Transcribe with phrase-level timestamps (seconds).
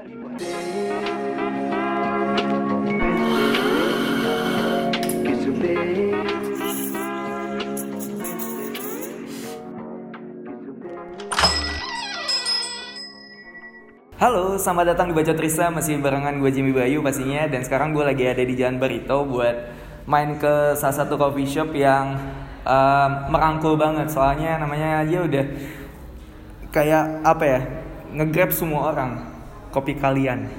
[0.00, 0.08] Halo,
[14.56, 17.44] selamat datang di Baca Trisa Masih barengan gue Jimmy Bayu pastinya.
[17.44, 19.68] Dan sekarang gue lagi ada di Jalan Barito Buat
[20.08, 22.16] main ke salah satu coffee shop yang
[22.64, 24.08] um, merangkul banget.
[24.08, 25.44] Soalnya namanya aja udah
[26.72, 27.60] Kayak apa ya
[28.16, 29.29] Ngegrab semua orang
[29.70, 30.50] Kopi kalian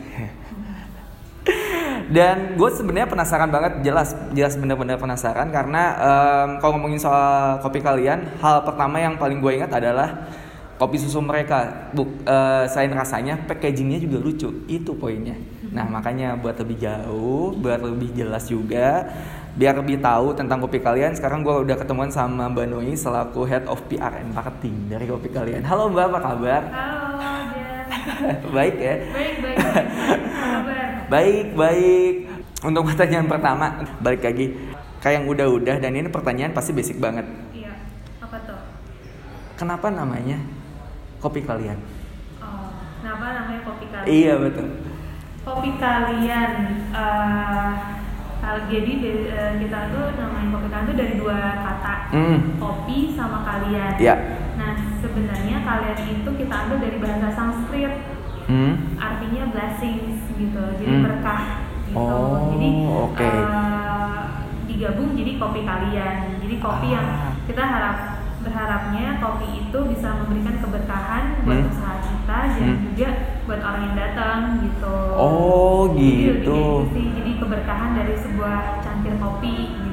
[2.11, 7.79] Dan gue sebenarnya penasaran banget, jelas, jelas bener-bener penasaran karena um, kalau ngomongin soal kopi
[7.79, 10.28] kalian, hal pertama yang paling gue ingat adalah
[10.75, 11.87] kopi susu mereka.
[11.96, 14.50] Buk, uh, selain rasanya, packagingnya juga lucu.
[14.68, 15.39] Itu poinnya.
[15.71, 19.07] Nah makanya buat lebih jauh, buat lebih jelas juga,
[19.56, 21.15] biar lebih tahu tentang kopi kalian.
[21.15, 25.32] Sekarang gue udah ketemuan sama Mbak Noi selaku Head of PR and Marketing dari kopi
[25.32, 25.64] kalian.
[25.64, 26.62] Halo Mbak, apa kabar?
[26.75, 27.40] Halo.
[28.55, 28.95] baik ya.
[29.11, 29.57] Baik, baik.
[31.11, 32.16] Baik, baik.
[32.61, 34.56] Untuk pertanyaan pertama, balik lagi.
[35.02, 37.25] Kayak yang udah-udah dan ini pertanyaan pasti basic banget.
[37.52, 37.73] Iya.
[38.22, 38.59] Apa tuh?
[39.58, 40.38] Kenapa namanya
[41.17, 41.81] kopi kalian?
[42.38, 42.70] Oh,
[43.02, 44.08] kenapa namanya kopi kalian?
[44.08, 44.67] Iya betul.
[45.42, 46.52] Kopi kalian.
[48.42, 48.92] kal- jadi
[49.30, 51.95] eh, kita tuh namain kopi kalian tuh dari dua kata.
[52.14, 52.38] Hmm.
[52.61, 53.94] Kopi sama kalian.
[53.98, 54.16] Iya.
[55.02, 57.94] Sebenarnya kalian itu kita ambil dari bahasa Sanskrit.
[58.46, 58.74] Hmm.
[58.98, 60.64] Artinya blessings gitu.
[60.78, 61.06] Jadi Hmm.
[61.06, 61.44] berkah
[61.90, 61.98] gitu.
[61.98, 63.26] Oh, jadi oke.
[63.26, 64.22] eh,
[64.66, 66.16] digabung jadi kopi kalian.
[66.40, 67.34] Jadi kopi yang Ah.
[67.44, 67.98] kita harap
[68.42, 71.70] berharapnya kopi itu bisa memberikan keberkahan buat Hmm.
[71.70, 72.82] usaha kita dan Hmm.
[72.90, 73.10] juga
[73.46, 74.98] buat orang yang datang gitu.
[75.14, 76.50] Oh, Jadi gitu.
[76.50, 77.06] kayak gitu sih.
[77.14, 79.91] Jadi keberkahan dari sebuah cangkir kopi bisa.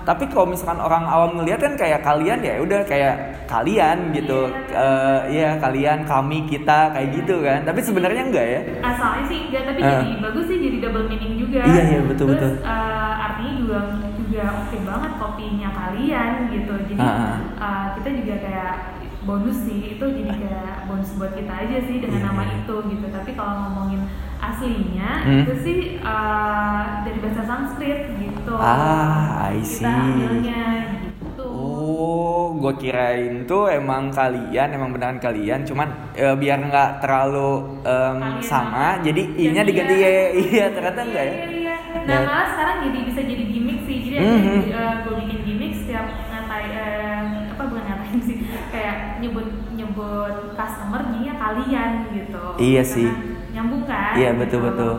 [0.00, 3.14] Tapi kalau misalkan orang awam ngelihat kan kayak kalian ya udah kayak
[3.46, 4.48] kalian gitu.
[4.70, 7.62] Eh, Iya kalian, kami, kita kayak gitu kan.
[7.62, 8.60] Tapi sebenarnya enggak ya?
[8.82, 9.90] Asalnya sih enggak, tapi Ah.
[10.02, 11.62] jadi bagus sih jadi double meaning juga.
[11.62, 12.52] Iya, iya, betul, Terus, betul.
[12.66, 13.78] eh, artinya juga
[14.16, 16.74] juga oke banget kopinya kalian gitu.
[16.88, 17.36] Jadi Ah, ah.
[17.58, 18.74] eh, kita juga kayak
[19.30, 22.54] bonus sih itu jadi kayak bonus buat kita aja sih dengan Iya, nama iya.
[22.58, 23.06] itu gitu.
[23.08, 24.02] Tapi kalau ngomongin
[24.42, 25.42] aslinya Hmm.
[25.46, 28.52] itu sih eh, dari bahasa Sanskrit gitu.
[28.58, 29.86] Ah, I Kita see.
[29.86, 30.62] ambilnya
[31.14, 31.46] gitu.
[31.46, 38.42] Oh, gue kirain tuh emang kalian, emang beneran kalian, cuman eh, biar nggak terlalu Kalian
[38.42, 40.08] sama, jadi Jadi i-nya diganti iya.
[40.10, 40.24] ya.
[40.34, 41.34] Iya, ternyata enggak ya?
[41.36, 41.74] Iya, iya.
[42.00, 42.18] Nah, Ya.
[42.24, 43.98] malah sekarang jadi bisa jadi gimmick sih.
[44.02, 44.60] Jadi Mhm.
[45.04, 48.36] gue bikin gimmick setiap ngatai eh, apa bukan ngatain sih,
[48.72, 52.44] kayak nyebut nyebut customer dia kalian gitu.
[52.56, 53.08] Iya Karena sih.
[53.50, 54.12] Nyambung kan?
[54.16, 54.92] Iya, betul, betul.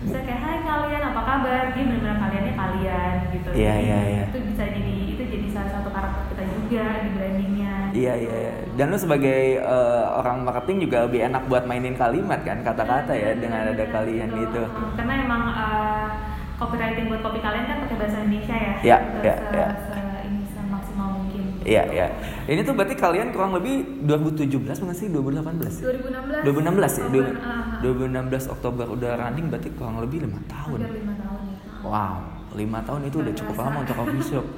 [0.00, 1.62] Bisa kayak hai kalian apa kabar?
[1.76, 3.48] Dia benar-benar kaliannya kalian gitu.
[3.52, 4.24] Iya, iya, iya.
[4.32, 7.74] Itu bisa jadi itu jadi salah satu karakter kita juga di brandingnya.
[7.92, 8.54] Iya, iya, iya.
[8.80, 13.36] Dan lu sebagai eh, orang marketing juga lebih enak buat mainin kalimat kan, kata-kata ya,
[13.36, 14.40] dengan ada kalian Betul.
[14.48, 14.62] gitu.
[14.96, 16.08] Karena emang uh,
[16.56, 18.74] copywriting buat kopi kalian kan pakai bahasa Indonesia ya.
[18.80, 19.68] Iya, iya, uh, iya.
[19.76, 21.44] se- ini semaksimal mungkin.
[21.60, 22.06] Iya, iya.
[22.48, 25.08] Ini tuh berarti kalian kurang lebih 2017 bukan sih?
[25.12, 25.92] 2018 ya?
[25.92, 26.40] 2016.
[26.40, 27.04] 2016 ya?
[27.04, 30.78] Oktober, Du- ah, 2016 Oktober udah running berarti kurang lebih lima tahun.
[30.80, 31.58] Hampir lima tahun ya.
[31.80, 32.14] Wow,
[32.54, 34.46] lima tahun itu udah cukup lama untuk coffee shop.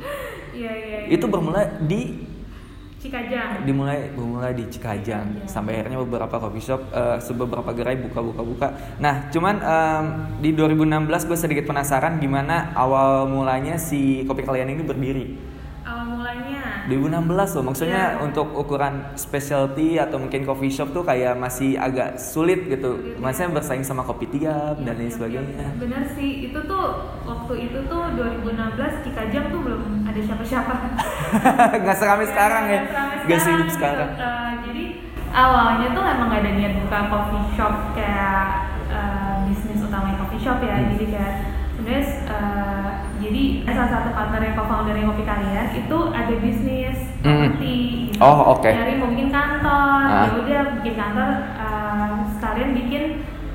[0.53, 0.97] Iya iya.
[1.09, 1.17] iya.
[1.17, 2.29] Itu bermula di
[3.01, 3.67] Cikajang.
[3.67, 5.49] dimulai bermula di Cikajang Cikajang.
[5.49, 8.67] sampai akhirnya beberapa coffee shop eh, beberapa gerai buka buka buka
[9.03, 10.05] nah cuman em,
[10.39, 15.27] di 2016 gue sedikit penasaran gimana awal mulanya si kopi kalian ini berdiri.
[16.84, 18.20] 2016 loh maksudnya Iya.
[18.20, 23.50] untuk ukuran specialty atau mungkin coffee shop tuh kayak masih agak sulit gitu Sulit, maksudnya
[23.53, 25.69] bersaing sama kopi tiap dan lain Iya, sebagainya iya.
[25.76, 26.84] Bener sih, itu tuh
[27.22, 28.59] waktu itu tuh 2016
[29.03, 30.75] Cikajang tuh belum ada siapa-siapa.
[31.82, 32.81] nggak seramai sekarang ya
[33.22, 33.47] gak gitu.
[33.70, 34.84] sekarang Eh, jadi
[35.32, 38.43] awalnya tuh emang gak ada niat buka coffee shop kayak
[38.88, 40.76] eh, bisnis utamanya coffee shop ya.
[40.76, 40.88] Hmm.
[40.93, 41.34] Jadi kayak
[41.72, 42.81] sebenarnya eh,
[43.32, 47.48] jadi salah satu partner yang co-founder yang kopi kalian itu ada bisnis Hmm.
[47.48, 47.76] properti.
[48.12, 48.20] gitu.
[48.20, 48.69] Oh, oke.
[48.69, 50.28] Nyari mau bikin kantor, Ah.
[50.28, 53.03] ya udah bikin kantor eh, sekalian bikin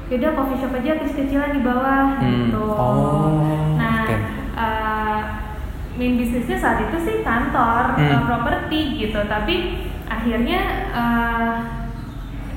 [0.10, 2.50] yaudah coffee shop aja kecil-kecilan di bawah Hmm.
[2.50, 2.64] gitu.
[2.66, 4.16] Oh, nah, oke.
[4.58, 5.20] eh,
[5.94, 9.20] main bisnisnya saat itu sih kantor, eh, properti gitu.
[9.30, 9.56] Tapi
[10.10, 10.60] akhirnya
[10.90, 11.54] eh,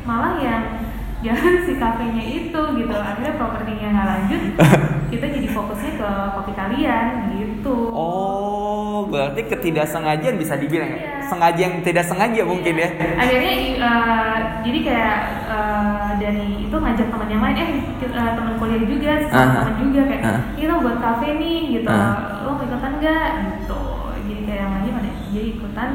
[0.03, 0.80] malah yang
[1.21, 2.95] jangan si kafenya itu gitu.
[2.95, 4.43] Akhirnya propertinya nggak lanjut,
[5.13, 7.77] kita jadi fokusnya ke kopi kalian gitu.
[7.91, 10.99] Oh, berarti ketidaksengajaan bisa dibilang ya?
[10.99, 11.13] Iya.
[11.31, 12.89] Sengaja yang tidak sengaja mungkin ya?
[13.15, 14.37] akhirnya eh,
[14.67, 19.13] jadi kayak eh, dari itu ngajak teman yang lain eh kita- eh, teman kuliah juga
[19.25, 19.55] sama Aha.
[19.63, 20.41] teman juga kayak Aha.
[20.59, 22.43] kita buat kafe nih gitu Aha.
[22.43, 23.81] lo mau ikutan nggak gitu
[24.27, 25.89] jadi kayak yang lain pada jadi ikutan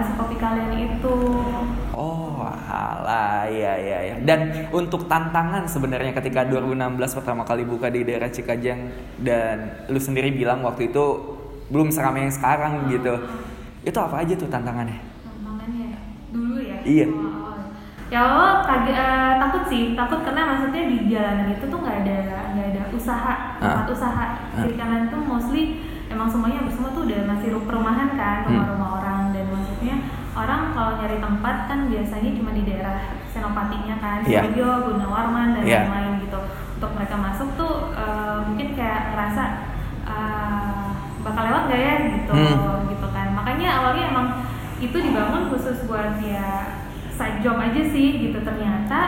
[0.00, 1.14] si kopi kalian itu
[1.90, 4.14] Oh, alah, ya ya ya.
[4.20, 4.40] Dan
[4.70, 6.74] untuk tantangan sebenarnya ketika 2016
[7.14, 8.80] pertama kali buka di daerah Cikajang
[9.20, 11.04] dan lu sendiri bilang waktu itu
[11.66, 13.14] belum seramai yang sekarang gitu.
[13.82, 14.98] Itu apa aja tuh tantangannya?
[15.22, 15.88] tantangannya
[16.28, 17.06] dulu ya Iya.
[17.06, 17.58] awal-awal.
[18.06, 22.16] ya awal kaget eh, takut sih takut karena maksudnya di jalanan itu tuh nggak ada
[22.50, 25.62] nggak ada usaha tempat usaha kiri kanan tuh mostly
[26.06, 28.50] emang semuanya bersama tuh udah masih ru- perumahan kan Hmm.
[28.52, 29.23] rumah-rumah orang
[29.84, 30.00] maksudnya
[30.34, 32.96] orang kalau nyari tempat kan biasanya cuma di daerah
[33.28, 34.40] Senopatinya kan Iya.
[34.42, 35.78] Suryo, Gunawarman dan Iya.
[35.84, 36.40] lain-lain gitu
[36.74, 39.42] untuk mereka masuk tuh eh, mungkin kayak ngerasa
[40.04, 40.84] eh,
[41.20, 42.88] bakal lewat gak ya gitu Hmm.
[42.88, 44.28] gitu kan makanya awalnya emang
[44.80, 46.80] itu dibangun khusus buat ya
[47.10, 49.00] side job aja sih gitu ternyata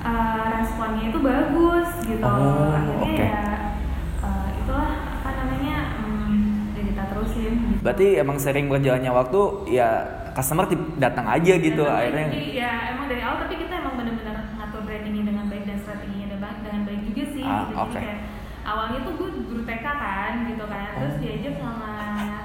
[0.00, 3.20] eh, responnya itu bagus gitu Oh, akhirnya oke.
[3.20, 3.44] ya
[4.18, 7.71] eh, itulah apa namanya hmm, jadi kita terusin gitu.
[7.82, 9.88] Berarti emang sering berjalannya waktu ya
[10.32, 10.64] customer
[10.96, 12.26] datang aja gitu Dan akhirnya.
[12.30, 16.26] jadi ya emang dari awal tapi kita emang benar-benar ngatur brandingnya dengan baik dan strateginya
[16.30, 17.76] dengan baik- juga sih Ah, gitu.
[17.76, 17.90] oke.
[17.90, 18.18] Jadi kayak
[18.64, 21.20] awalnya tuh gue guru TK kan gitu kan terus Oh.
[21.20, 21.90] diajak sama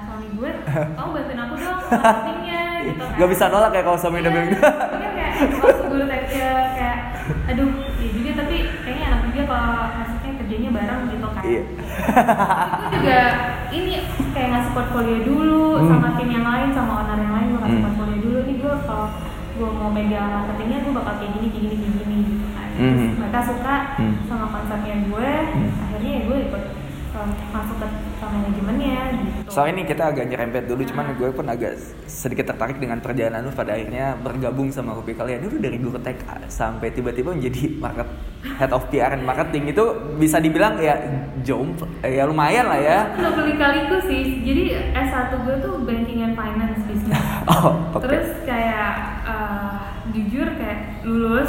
[0.04, 0.50] suami gue
[0.98, 4.48] kamu bantuin aku dong marketingnya gitu kan Gak bisa nolak ya kalau suami udah bilang
[4.52, 4.60] gitu.
[4.60, 6.34] Iya, kayak waktu guru TK
[6.74, 6.98] kayak
[7.46, 11.62] aduh ya juga tapi kayaknya enak juga kalau maksudnya kerjanya bareng gitu kan Iya.
[12.88, 13.20] Juga
[13.68, 13.94] ini
[14.32, 15.88] kayak ngasih portfolio dulu Hmm.
[15.88, 17.86] sama tim yang lain sama owner yang lain gue ngasih Hmm.
[17.86, 19.06] portfolio dulu nih gue kalau
[19.54, 22.94] gue mau megang marketingnya gue bakal kayak gini kayak gini kayak gini gitu kan terus
[22.94, 23.14] Hmm.
[23.18, 24.14] mereka suka Hmm.
[24.24, 25.70] sama konsepnya gue Hmm.
[25.82, 26.62] akhirnya ya gue ikut
[27.50, 27.86] masuk ke,
[28.28, 29.50] manajemennya gitu.
[29.50, 33.52] Soalnya ini kita agak nyerempet dulu, cuman gue pun agak sedikit tertarik dengan perjalanan lu
[33.54, 35.42] pada akhirnya bergabung sama kopi kalian.
[35.48, 38.08] Dulu dari guru TK sampai tiba-tiba menjadi market
[38.60, 39.72] head of PR and marketing.
[39.72, 40.98] Itu bisa dibilang ya
[41.42, 42.98] jump ya lumayan lah ya.
[43.16, 44.44] Udah beli kaliku sih.
[44.44, 44.62] Jadi
[44.92, 47.16] S1 gue tuh banking and finance business.
[47.48, 48.04] Oh, oke.
[48.04, 49.76] Terus kayak eh,
[50.12, 51.48] jujur kayak lulus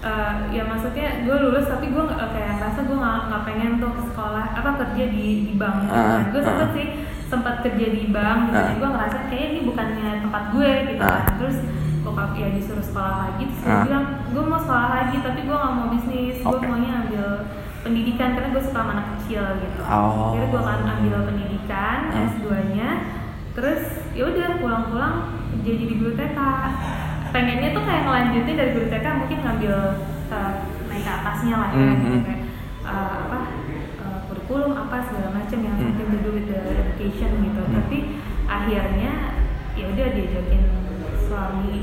[0.00, 3.90] eh, ya maksudnya gue lulus tapi gue nggak kayak ngerasa gue nggak nggak pengen tuh
[3.92, 5.78] ke sekolah apa kerja di di bank.
[5.86, 6.74] Ah, gue sempet ah.
[6.74, 6.86] sih
[7.26, 8.56] sempat kerja di bank gitu.
[8.56, 8.62] Ah.
[8.64, 11.22] Jadi gue ngerasa kayak ini bukannya tempat gue gitu kan.
[11.36, 11.56] Terus
[12.00, 13.84] bokap ya disuruh sekolah lagi terus gue Ah.
[13.84, 16.64] bilang gue mau sekolah lagi tapi gue nggak mau bisnis gue Oke.
[16.64, 17.26] maunya ambil
[17.80, 19.80] pendidikan karena gue suka anak kecil gitu.
[19.84, 20.32] Oh.
[20.32, 22.26] Akhirnya gue akan ambil pendidikan Hmm.
[22.26, 22.90] S2-nya
[23.50, 23.82] terus
[24.16, 25.14] ya udah pulang-pulang
[25.60, 26.38] jadi di TK
[27.30, 29.74] pengennya tuh kayak ngelanjutin dari guru TK mungkin ngambil
[30.28, 30.52] uh,
[30.86, 32.24] naik ke atasnya lah ya gitu, hmm.
[32.26, 32.42] kayak
[32.82, 33.38] uh, apa
[33.98, 35.84] uh, kurikulum apa segala macam yang Hmm.
[35.88, 37.74] something to do with the education gitu Hmm.
[37.78, 37.98] tapi
[38.44, 39.12] akhirnya
[39.72, 40.62] ya udah diajakin
[41.22, 41.74] suami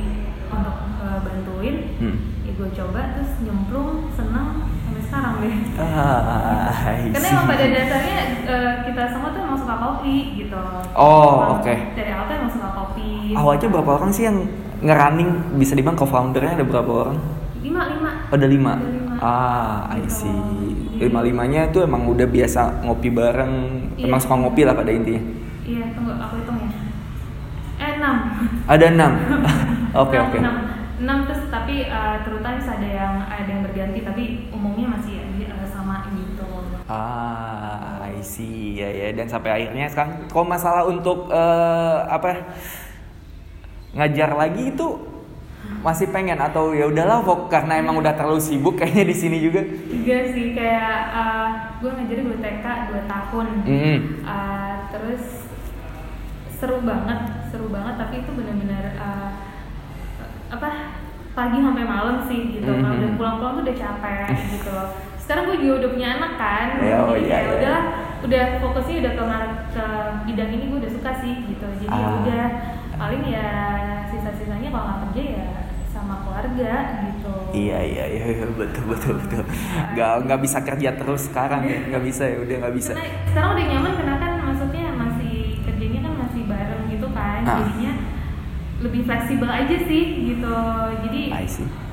[0.48, 2.18] untuk uh, bantuin Hmm.
[2.44, 4.48] ya gue coba terus nyemplung seneng
[4.84, 6.72] sampai sekarang deh Ah,
[7.10, 10.58] karena emang pada dasarnya eh, kita semua tuh emang suka kopi gitu.
[10.94, 11.74] Oh, oke.
[11.94, 13.34] Dari awal tuh emang suka kopi.
[13.34, 14.38] Awalnya berapa orang sih yang
[14.80, 17.18] ngerunning bisa dibilang co-foundernya ada berapa orang?
[17.62, 18.12] Lima lima.
[18.30, 18.74] Oh, ada lima.
[18.78, 19.14] Ada lima.
[19.18, 20.30] Ah, I Gitu.
[20.30, 20.38] see.
[20.98, 23.54] Lima limanya tuh emang udah biasa ngopi bareng,
[23.98, 24.06] Iya.
[24.06, 25.22] emang suka ngopi lah pada intinya.
[25.62, 26.70] Iya tunggu aku hitung ya.
[27.78, 28.16] Eh enam.
[28.66, 29.12] Ada enam.
[30.06, 30.38] Oke oke.
[30.38, 30.56] Enam.
[30.98, 36.10] Enam terus tapi eh, terutama ada yang ada yang berganti tapi umumnya masih eh, sama
[36.14, 36.46] gitu.
[36.90, 38.82] Ah, I see.
[38.82, 39.08] Ya ya.
[39.14, 42.38] Dan sampai akhirnya sekarang, kalau masalah untuk eh, apa ya,
[43.98, 44.88] ngajar lagi itu
[45.78, 49.62] masih pengen atau ya udahlah Fok, karena emang udah terlalu sibuk kayaknya di sini juga.
[49.88, 51.48] Juga sih kayak eh,
[51.80, 53.48] gue ngajarin dua TK dua tahun.
[53.64, 54.00] Mm.
[54.24, 55.24] Uh, terus
[56.50, 57.20] seru banget
[57.54, 59.30] seru banget tapi itu benar-benar uh,
[60.50, 60.70] apa
[61.38, 62.98] pagi sampai malam sih gitu kalau Mhm.
[62.98, 64.26] udah pulang-pulang tuh udah capek
[64.58, 64.90] gitu loh
[65.22, 67.54] sekarang gue juga udah punya anak kan Ya, oh jadi iya, kayak iya.
[67.62, 67.78] udah
[68.26, 69.24] udah fokusnya udah ke,
[69.70, 69.86] ke
[70.26, 72.18] bidang ini gue udah suka sih gitu jadi ya Ah.
[72.26, 72.46] udah
[72.98, 73.50] paling ya
[74.10, 75.48] sisa-sisanya kalau nggak kerja ya
[75.94, 76.74] sama keluarga
[77.10, 79.44] gitu Iya iya iya iya, betul betul betul.
[79.96, 82.92] Gak nggak bisa kerja terus sekarang ya, nggak bisa ya udah nggak bisa.
[82.94, 87.42] Karena sekarang udah nyaman karena kan maksudnya masih kerjanya kan masih bareng gitu kan.
[87.48, 87.58] Ah.
[87.64, 87.94] Jadinya
[88.78, 90.58] lebih fleksibel aja sih gitu.
[91.08, 91.22] Jadi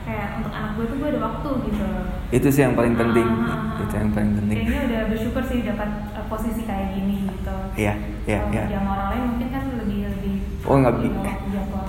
[0.04, 1.88] kayak untuk anak gue tuh gue ada waktu gitu.
[2.34, 3.28] Itu sih yang paling penting.
[3.30, 3.82] Ah, ah, ah.
[3.86, 4.56] Itu yang paling penting.
[4.58, 7.56] Kayaknya udah bersyukur sih dapat uh, posisi kayak gini gitu.
[7.78, 7.94] Iya
[8.28, 8.64] iya iya.
[8.68, 9.64] sama orang lain mungkin kan
[10.64, 10.96] Oh nggak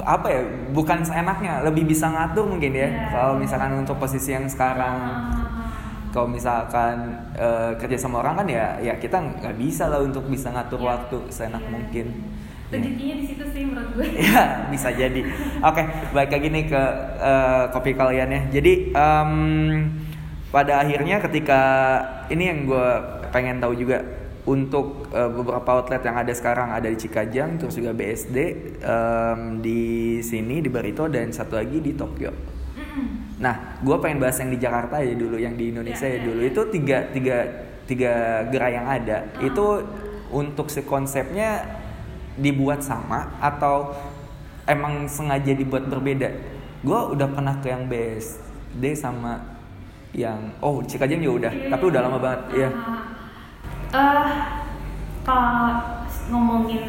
[0.05, 0.41] apa ya?
[0.69, 2.85] Bukan seenaknya, lebih bisa ngatur mungkin ya.
[2.85, 3.09] Iya.
[3.09, 5.69] Kalau misalkan untuk posisi yang Ah, sekarang, ah, ah.
[6.11, 6.95] kalau misalkan
[7.33, 10.87] eh, kerja sama orang kan ya, ya kita nggak bisa lah untuk bisa ngatur Iya.
[10.91, 11.71] waktu seenak Iya.
[11.71, 12.07] mungkin.
[12.65, 12.81] Ya.
[12.81, 14.07] Rezekinya di situ sih menurut gue.
[14.25, 15.21] ya bisa jadi
[15.61, 16.83] oke balik lagi nih ke
[17.21, 19.31] eh, kopi kalian ya jadi em,
[20.49, 21.61] pada akhirnya ketika
[22.27, 22.87] ini yang gue
[23.29, 24.01] pengen tahu juga
[24.45, 28.37] untuk uh, beberapa outlet yang ada sekarang ada di Cikajang terus juga BSD
[28.85, 32.29] um, di sini di Barito dan satu lagi di Tokyo.
[33.35, 36.25] Nah, gue pengen bahas yang di Jakarta ya dulu, yang di Indonesia ya, ya, ya
[36.29, 36.39] dulu.
[36.39, 36.47] Ya.
[36.47, 37.37] Itu tiga tiga
[37.89, 38.13] tiga
[38.53, 39.17] gerai yang ada.
[39.41, 39.49] Uh.
[39.49, 39.65] Itu
[40.31, 41.65] untuk si konsepnya
[42.37, 43.97] dibuat sama atau
[44.69, 46.29] emang sengaja dibuat berbeda?
[46.85, 49.57] Gue udah pernah ke yang BSD sama
[50.15, 51.69] yang oh Cikajang juga udah, yeah.
[51.75, 52.41] tapi udah lama banget.
[52.55, 52.69] Iya.
[52.71, 53.14] Uh,
[53.93, 54.29] uh,
[55.25, 55.69] kalau
[56.29, 56.85] ngomongin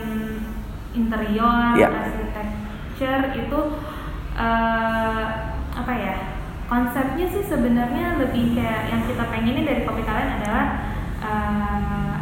[0.97, 1.93] interior, yeah.
[1.93, 3.61] architecture itu
[4.37, 5.25] uh,
[5.77, 6.17] apa ya?
[6.67, 10.67] Konsepnya sih sebenarnya lebih kayak yang kita pengenin dari kopi kalian adalah
[11.23, 12.15] uh,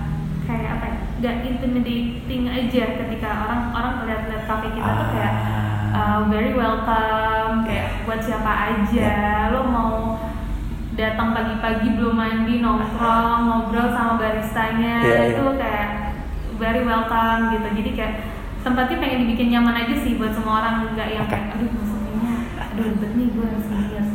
[0.46, 0.98] kayak apa ya?
[1.24, 5.34] Gak intimidating aja ketika orang orang melihat-lihat kafe kita tuh kayak
[5.94, 9.54] uh, very welcome kayak buat siapa aja yeah.
[9.54, 10.18] lo mau
[10.94, 15.02] datang pagi-pagi belum mandi nongkrong ngobrol sama baristanya.
[15.02, 15.58] Yeah, itu yeah.
[15.58, 15.88] kayak
[16.56, 17.68] very welcome gitu.
[17.82, 18.14] Jadi kayak
[18.62, 20.74] tempatnya pengen dibikin nyaman aja sih buat semua orang.
[20.94, 21.34] Nggak yang okay.
[21.34, 23.66] kayak aduh maksudnya aduh ribet nih gue harus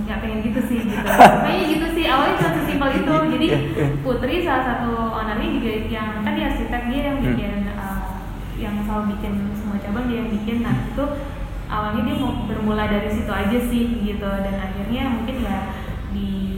[0.07, 1.05] nggak pengen gitu sih gitu.
[1.45, 2.05] Kayaknya gitu sih.
[2.07, 3.15] Awalnya cuma sesimpel itu.
[3.35, 3.47] Jadi
[4.01, 7.25] Putri salah satu ownernya juga yang kan dia arsitek dia yang hmm.
[7.27, 7.75] bikin hmm.
[7.77, 7.99] uh,
[8.55, 10.57] yang selalu bikin semua cabang dia yang bikin.
[10.63, 11.05] Nah itu
[11.69, 14.31] awalnya dia mau bermula dari situ aja sih gitu.
[14.31, 15.57] Dan akhirnya mungkin ya
[16.09, 16.48] di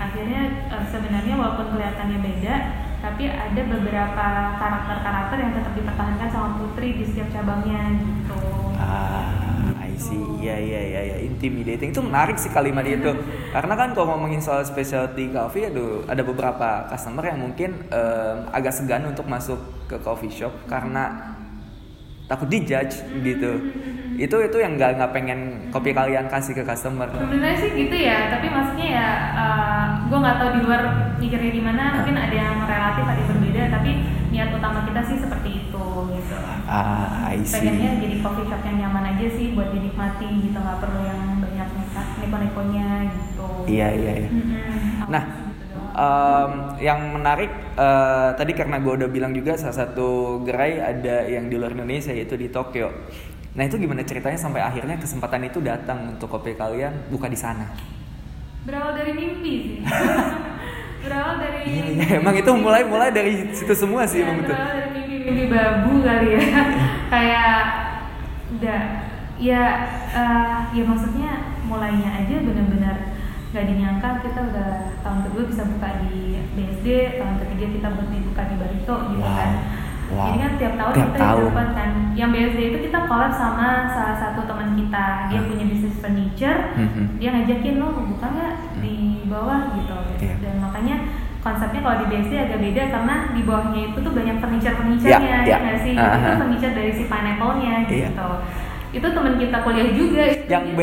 [0.00, 0.42] akhirnya
[0.72, 2.54] uh, sebenarnya walaupun kelihatannya beda
[3.00, 4.26] tapi ada beberapa
[4.60, 8.36] karakter-karakter yang tetap dipertahankan sama Putri di setiap cabangnya gitu.
[8.76, 10.20] Ah, I see.
[10.40, 11.16] Iya iya iya ya.
[11.24, 13.08] intimidating itu menarik sih kalimat itu.
[13.56, 18.76] Karena kan kalau ngomongin soal specialty coffee aduh ada beberapa customer yang mungkin um, agak
[18.76, 19.56] segan untuk masuk
[19.88, 21.34] ke coffee shop karena
[22.30, 22.94] takut dijudge
[23.26, 23.58] gitu
[24.20, 25.40] itu itu yang nggak nggak pengen
[25.72, 30.18] kopi kalian kasih ke customer sebenarnya sih gitu ya tapi maksudnya ya uh, eh, gue
[30.20, 30.82] nggak tahu di luar
[31.16, 31.92] mikirnya gimana uh.
[32.04, 33.90] mungkin ada yang relatif ada yang berbeda tapi
[34.28, 36.36] niat utama kita sih seperti itu gitu
[36.68, 37.64] ah I see.
[37.64, 41.68] pengennya jadi coffee shop yang nyaman aja sih buat dinikmati gitu nggak perlu yang banyak
[42.20, 44.28] neko-nekonya gitu iya iya, iya.
[44.28, 45.08] Mm -hmm.
[45.08, 45.24] nah
[45.96, 51.48] um, yang menarik uh, tadi karena gue udah bilang juga salah satu gerai ada yang
[51.48, 52.92] di luar Indonesia yaitu di Tokyo
[53.50, 57.66] Nah itu gimana ceritanya sampai akhirnya kesempatan itu datang untuk kopi kalian buka di sana?
[58.62, 59.76] Berawal dari mimpi sih.
[61.02, 61.60] berawal dari.
[61.66, 65.92] Iya, iya, emang itu mulai mulai dari situ semua sih ya, Berawal dari mimpi-mimpi babu
[66.06, 66.42] kali ya.
[67.12, 67.58] Kayak
[68.60, 68.80] udah
[69.40, 69.62] ya
[70.12, 71.30] uh, ya maksudnya
[71.64, 72.96] mulainya aja benar-benar
[73.50, 74.70] nggak dinyangka kita udah
[75.02, 79.34] tahun kedua bisa buka di BSD tahun ketiga kita buka di Barito gitu wow.
[79.34, 79.50] kan
[80.10, 80.34] Wow.
[80.34, 81.42] Jadi kan tiap tahun tiap kita tahun.
[81.46, 81.90] dapat kan.
[82.18, 85.06] Yang BSD itu kita collab sama salah satu teman kita.
[85.30, 85.48] Dia hmm.
[85.48, 86.60] punya bisnis furniture.
[86.74, 87.06] Hmm.
[87.22, 88.80] Dia ngajakin lo buka nggak hmm.
[88.82, 88.96] di
[89.30, 89.98] bawah gitu.
[90.18, 90.36] Yeah.
[90.42, 90.96] Dan makanya
[91.40, 95.40] konsepnya kalau di BSD agak beda karena di bawahnya itu tuh banyak furniture furniturenya yeah,
[95.46, 95.60] yeah.
[95.62, 95.94] ya sih.
[95.94, 96.18] Uh -huh.
[96.18, 98.10] Itu furniture dari si pineapple-nya yeah.
[98.10, 98.28] gitu.
[98.90, 100.22] Itu teman kita kuliah juga.
[100.50, 100.80] Yang B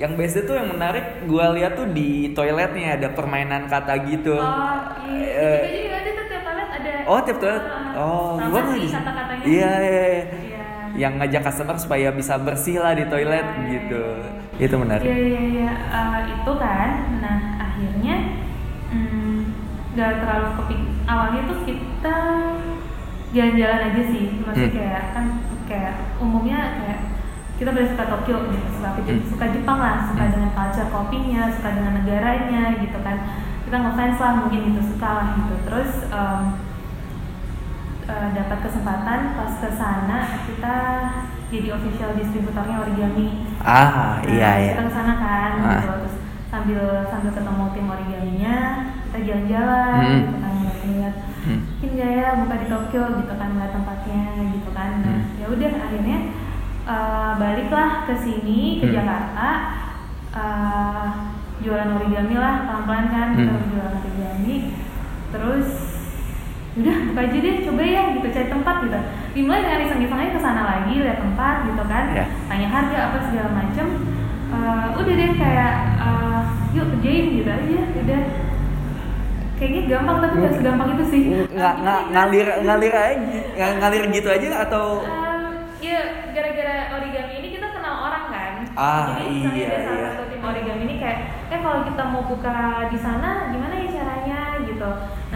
[0.00, 4.32] yang BSD tuh yang menarik gue lihat tuh di toiletnya ada permainan kata gitu.
[4.32, 5.60] Oh, iya.
[5.60, 6.94] Uh, juga ada tuh tiap toilet ada.
[7.10, 7.58] Oh, tiap toilet.
[7.58, 8.78] Uh, oh gue nggak
[9.42, 10.06] iya, iya, iya.
[10.46, 10.62] iya.
[10.94, 14.04] yang ngajak customer supaya bisa bersih lah di toilet iya, iya gitu
[14.56, 14.64] iya.
[14.70, 18.16] itu menarik iya iya iya uh, itu kan nah akhirnya
[18.94, 19.38] hmm,
[19.98, 22.16] gak terlalu kepik awalnya tuh kita
[23.30, 24.78] jalan-jalan aja sih maksudnya hmm.
[24.78, 25.24] kayak kan
[25.66, 27.00] kayak umumnya kayak
[27.58, 29.22] kita boleh suka Tokyo gitu suka hmm.
[29.28, 30.32] suka Jepang lah suka hmm.
[30.38, 33.16] dengan culture kopinya suka dengan negaranya gitu kan
[33.66, 36.69] kita ngefans lah mungkin itu suka lah gitu terus um,
[38.10, 40.18] uh, dapat kesempatan pas ke sana
[40.50, 40.76] kita
[41.50, 43.46] jadi official distributornya origami.
[43.62, 44.72] Ah, nah, iya iya.
[44.74, 45.70] Kita ke sana kan, ah.
[45.78, 45.86] gitu.
[46.02, 46.14] terus
[46.50, 48.56] sambil sambil ketemu tim origaminya,
[49.06, 50.18] kita jalan-jalan, hmm.
[50.18, 51.14] gitu kan ngeliat
[51.46, 51.60] hmm.
[51.78, 54.22] mungkin ya buka di Tokyo gitu kan ngeliat tempatnya
[54.58, 54.90] gitu kan.
[55.02, 55.38] Nah, hmm.
[55.38, 56.18] ya udah akhirnya
[56.86, 58.94] uh, baliklah ke sini ke hmm.
[58.94, 59.48] Jakarta.
[60.30, 61.08] Uh,
[61.60, 63.38] jualan origami lah pelan-pelan kan hmm.
[63.44, 64.54] kita jualan origami
[65.30, 65.68] terus
[66.70, 68.98] udah buka aja deh coba ya gitu cari tempat gitu.
[69.34, 72.04] Dimulai dengan iseng-iseng aja ke sana lagi lihat tempat gitu kan.
[72.14, 72.28] Yeah.
[72.46, 73.86] tanya harga apa segala macem.
[74.50, 77.50] Uh, udah deh kayak uh, yuk kerjain gitu.
[77.50, 78.22] Aja udah.
[79.58, 81.22] Kayaknya gampang tapi nggak segampang itu sih.
[81.52, 84.86] Nggak nggak ngalir ngalir aja ngalir gitu aja atau?
[85.04, 85.50] Uh,
[85.82, 86.00] ya
[86.30, 88.52] gara-gara origami ini kita kenal orang kan.
[88.78, 90.08] Ah, jadi misalnya iya, ada salah iya.
[90.14, 91.18] satu tim origami ini kayak
[91.50, 92.58] eh kalau kita mau buka
[92.94, 94.40] di sana gimana ya caranya?
[94.64, 94.90] Gitu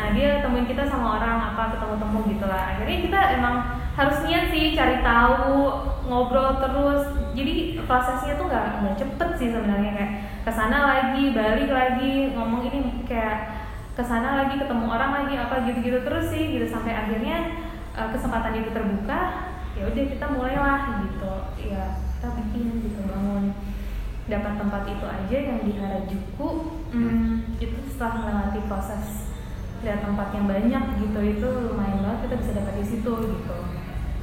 [0.05, 2.77] nah dia temuin kita sama orang apa ketemu-temu gitu lah.
[2.77, 3.57] Akhirnya kita emang
[3.97, 7.09] harus niat sih cari tahu ngobrol terus.
[7.33, 9.91] Jadi prosesnya tuh nggak nggak cepet sih sebenarnya.
[9.97, 10.13] Kayak
[10.45, 13.65] ke sana lagi balik lagi ngomong ini kayak
[13.97, 16.69] ke sana lagi ketemu orang lagi apa gitu-gitu terus sih gitu.
[16.69, 17.65] Sampai akhirnya
[17.97, 19.21] uh, kesempatan itu terbuka
[19.73, 21.35] ya udah kita mulailah gitu.
[21.73, 23.57] Ya kita bikin gitu bangun.
[24.29, 26.49] Dapat tempat itu aja yang di Harajuku.
[26.93, 29.34] Hmm, itu setelah melewati proses
[29.85, 33.57] lihat tempat yang banyak gitu itu lumayan banget kita bisa dapat di situ gitu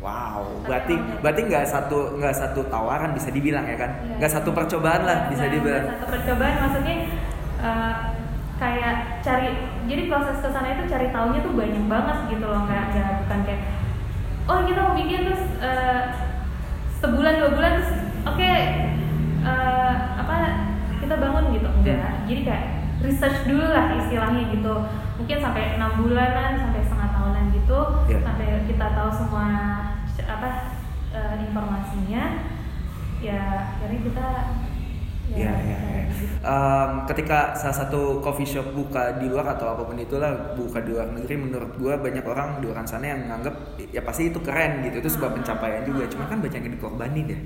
[0.01, 4.17] Wow, berarti berarti nggak satu nggak satu tawaran bisa dibilang ya kan?
[4.17, 4.37] Nggak ya.
[4.41, 5.85] satu percobaan lah bisa nah, dibilang.
[5.93, 6.95] Satu percobaan maksudnya
[7.61, 7.93] uh,
[8.61, 9.49] kayak cari
[9.85, 13.39] jadi proses ke sana itu cari taunya tuh banyak banget gitu loh nggak nggak bukan
[13.45, 13.61] kayak
[14.45, 16.01] oh kita mau bikin terus uh,
[17.01, 17.91] sebulan dua bulan terus
[18.29, 18.57] oke okay,
[19.41, 20.35] uh, eh, apa
[21.01, 22.25] kita bangun gitu enggak hmm.
[22.29, 22.65] jadi kayak
[23.01, 24.73] research dulu lah istilahnya gitu
[25.21, 28.21] mungkin sampai enam bulanan sampai setengah tahunan gitu yeah.
[28.25, 29.45] sampai kita tahu semua
[30.25, 30.49] apa
[31.13, 32.23] uh, informasinya
[33.21, 33.41] ya
[33.77, 34.27] akhirnya kita
[35.31, 36.03] Ya, ya, ya.
[36.43, 40.91] Um, ketika salah satu coffee shop buka di luar atau apa pun itulah buka di
[40.91, 44.83] luar negeri, menurut gue banyak orang di luar sana yang nganggep ya pasti itu keren
[44.83, 46.03] gitu, itu sebuah pencapaian juga.
[46.11, 47.39] Cuma kan banyak yang dikorbanin ya.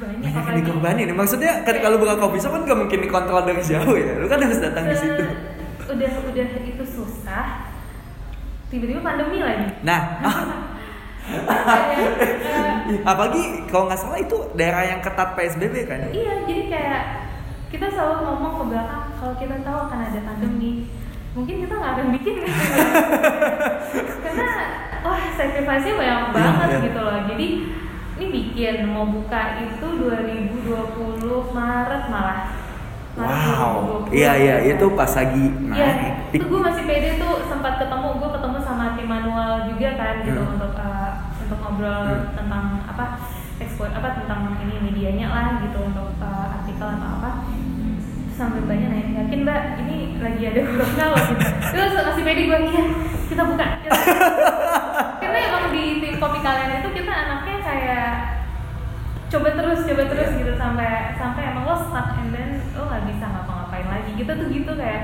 [0.00, 1.06] Banyak, banyak yang dikorbanin.
[1.12, 4.12] Maksudnya ketika lu buka coffee shop kan gak mungkin dikontrol dari jauh ya.
[4.16, 5.24] Lu kan harus datang di situ.
[5.84, 6.46] Udah udah
[7.38, 7.46] susah.
[8.68, 9.64] Tiba-tiba pandemi lagi.
[9.80, 10.00] Nah,
[13.10, 16.12] apalagi kalau nggak salah itu daerah yang ketat PSBB kan?
[16.12, 17.02] Iya jadi kayak
[17.68, 20.88] kita selalu ngomong ke belakang kalau kita tahu akan ada pandemi
[21.36, 22.48] mungkin kita nggak akan bikin gitu.
[24.24, 24.48] Karena
[25.04, 27.18] wah sacrifice banyak iya, banget yeah, gitu loh.
[27.28, 27.48] Jadi
[28.18, 32.57] ini bikin mau buka itu 2020 Maret malah
[33.18, 35.74] Wow, iya iya itu pas lagi naik.
[35.74, 35.90] Iya,
[36.38, 40.38] itu gue masih pede tuh sempat ketemu gue ketemu sama tim manual juga kan gitu
[40.38, 40.54] hmm.
[40.54, 41.10] untuk uh,
[41.42, 42.38] untuk ngobrol hmm.
[42.38, 43.04] tentang apa
[43.58, 47.30] ekspor apa tentang ini medianya lah gitu untuk uh, artikel atau apa
[48.38, 51.44] sampai banyak nanya yakin mbak ini lagi ada corona loh gitu
[51.74, 52.82] terus masih pede gue iya
[53.26, 53.66] kita buka
[55.26, 58.37] karena emang di tim kopi kalian itu kita anaknya kayak
[59.28, 60.40] coba terus coba terus yeah.
[60.40, 64.10] gitu sampai sampai emang lo stuck and then lo nggak bisa ngapa-ngapain lagi.
[64.16, 65.02] Gitu tuh gitu kayak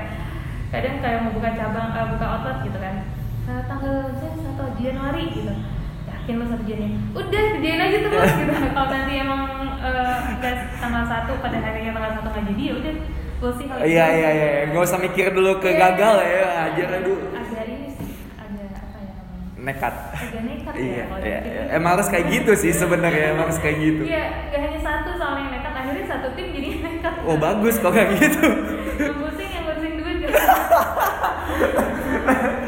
[0.73, 2.95] kadang kayak mau buka cabang uh, buka outlet gitu kan.
[3.45, 5.53] Uh, tanggal satu Januari gitu.
[6.09, 6.97] Yakin lo satu Januari.
[7.13, 8.53] Udah kerjain aja terus gitu.
[8.75, 9.41] Kalau nanti emang
[9.79, 10.19] uh,
[10.81, 12.95] tanggal satu pada harinya tanggal satu nggak jadi ya udah
[13.35, 14.47] kalau iya iya iya.
[14.71, 15.79] Nggak usah mikir dulu ke yeah.
[15.91, 19.13] gagal ya aja dulu agak ini sih agak apa ya
[19.65, 19.93] nekat.
[20.13, 21.61] Agak nekat ya iya, iya, iya.
[21.75, 24.05] emang harus kayak gitu sih sebenarnya emang harus kayak gitu.
[24.05, 27.13] Iya gak hanya satu soal yang nekat akhirnya satu tim jadi nekat.
[27.25, 28.45] Oh bagus kok kayak gitu.
[29.01, 30.33] Yang pusing yang ngurusin duit gitu.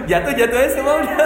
[0.10, 1.19] Jatuh jatuh aja semua udah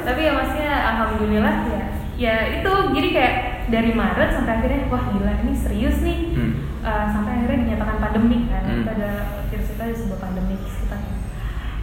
[0.00, 1.82] tapi ya maksudnya alhamdulillah ya.
[2.20, 3.34] Ya itu jadi kayak
[3.72, 6.18] dari Maret sampai akhirnya wah gila ini serius nih.
[6.36, 6.52] Hmm.
[6.84, 8.62] uh, sampai akhirnya dinyatakan pandemi kan.
[8.66, 8.82] Hmm.
[8.84, 9.10] itu ada
[9.48, 10.98] virus itu ada sebuah pandemi kita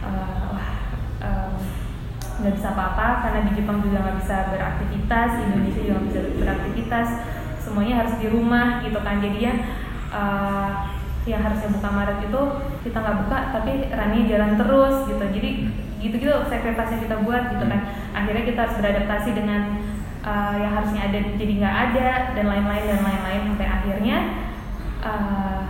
[0.06, 0.37] uh,
[2.38, 7.08] nggak bisa apa-apa karena di Jepang juga nggak bisa beraktivitas Indonesia juga nggak bisa beraktivitas
[7.58, 9.18] semuanya harus di rumah gitu kan.
[9.18, 9.52] Jadinya
[10.14, 10.70] uh,
[11.28, 12.42] yang harusnya buka Maret itu
[12.88, 15.24] kita nggak buka tapi runnya jalan terus gitu.
[15.28, 15.50] Jadi
[15.98, 17.80] gitu-gitu yang kita buat gitu kan.
[18.14, 19.62] Akhirnya kita harus beradaptasi dengan
[20.22, 23.40] uh, yang harusnya ada jadi nggak ada dan lain-lain dan lain-lain.
[23.52, 24.16] Sampai akhirnya
[25.02, 25.60] uh,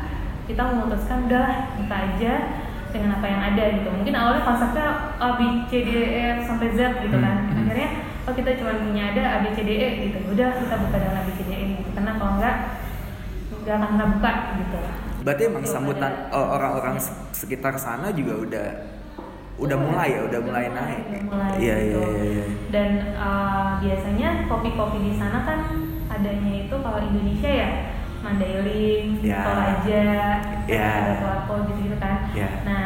[0.44, 1.48] kita memutuskan udah
[1.80, 2.34] buka aja
[2.98, 3.88] dengan apa yang ada gitu.
[3.94, 4.86] Mungkin awalnya konsepnya
[5.22, 7.34] A B C D E F sampai Z gitu kan.
[7.38, 7.60] hmm, hmm.
[7.62, 7.88] akhirnya
[8.26, 10.18] oh kita cuma punya ada A B C D E gitu.
[10.34, 11.88] Udah kita buka dengan A B C D E gitu.
[11.94, 12.56] Karena kalau enggak
[13.62, 14.78] nggak akan kita buka gitu.
[15.22, 16.96] Berarti emang sambutan orang-orang
[17.30, 18.66] sekitar sana juga udah
[19.62, 20.20] udah mulai ya?
[20.26, 21.00] Udah mulai naik?
[21.26, 22.02] mulai iya, gitu.
[22.02, 22.26] iya iya.
[22.26, 25.60] Iya dan uh, biasanya kopi-kopi di sana kan
[26.12, 27.70] adanya itu kalau Indonesia ya
[28.18, 29.46] Mandailing, yeah.
[29.46, 30.06] Toraja,
[30.66, 30.92] yeah.
[31.06, 32.16] ada Kelapa gitu, gitu kan.
[32.34, 32.52] Yeah.
[32.66, 32.84] Nah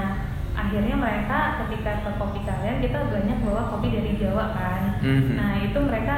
[0.53, 4.83] akhirnya mereka ketika ke kopi kalian kita banyak bawa kopi dari Jawa kan.
[5.01, 5.35] Mm-hmm.
[5.41, 6.17] Nah itu mereka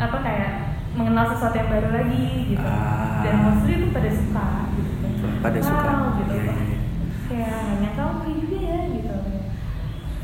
[0.00, 0.52] apa kayak
[0.96, 2.64] mengenal sesuatu yang baru lagi gitu.
[2.64, 3.20] Ah.
[3.24, 5.26] Dan mostly itu pada suka gitu.
[5.44, 5.92] Pada wow, suka.
[6.16, 6.32] Gitu.
[6.32, 6.80] Yeah, yeah.
[7.28, 9.16] Kayak nanya kamu kayak juga ya gitu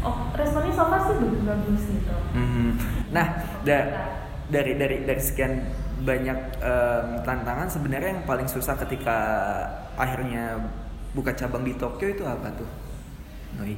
[0.05, 2.71] oh responnya so far sih bagus-bagus gitu mm-hmm.
[3.11, 3.27] nah
[3.67, 3.79] da
[4.49, 5.67] dari dari dari sekian
[6.03, 9.19] banyak um, tantangan sebenarnya yang paling susah ketika
[9.99, 10.59] akhirnya
[11.17, 12.69] buka cabang di Tokyo itu apa tuh
[13.57, 13.75] Noi?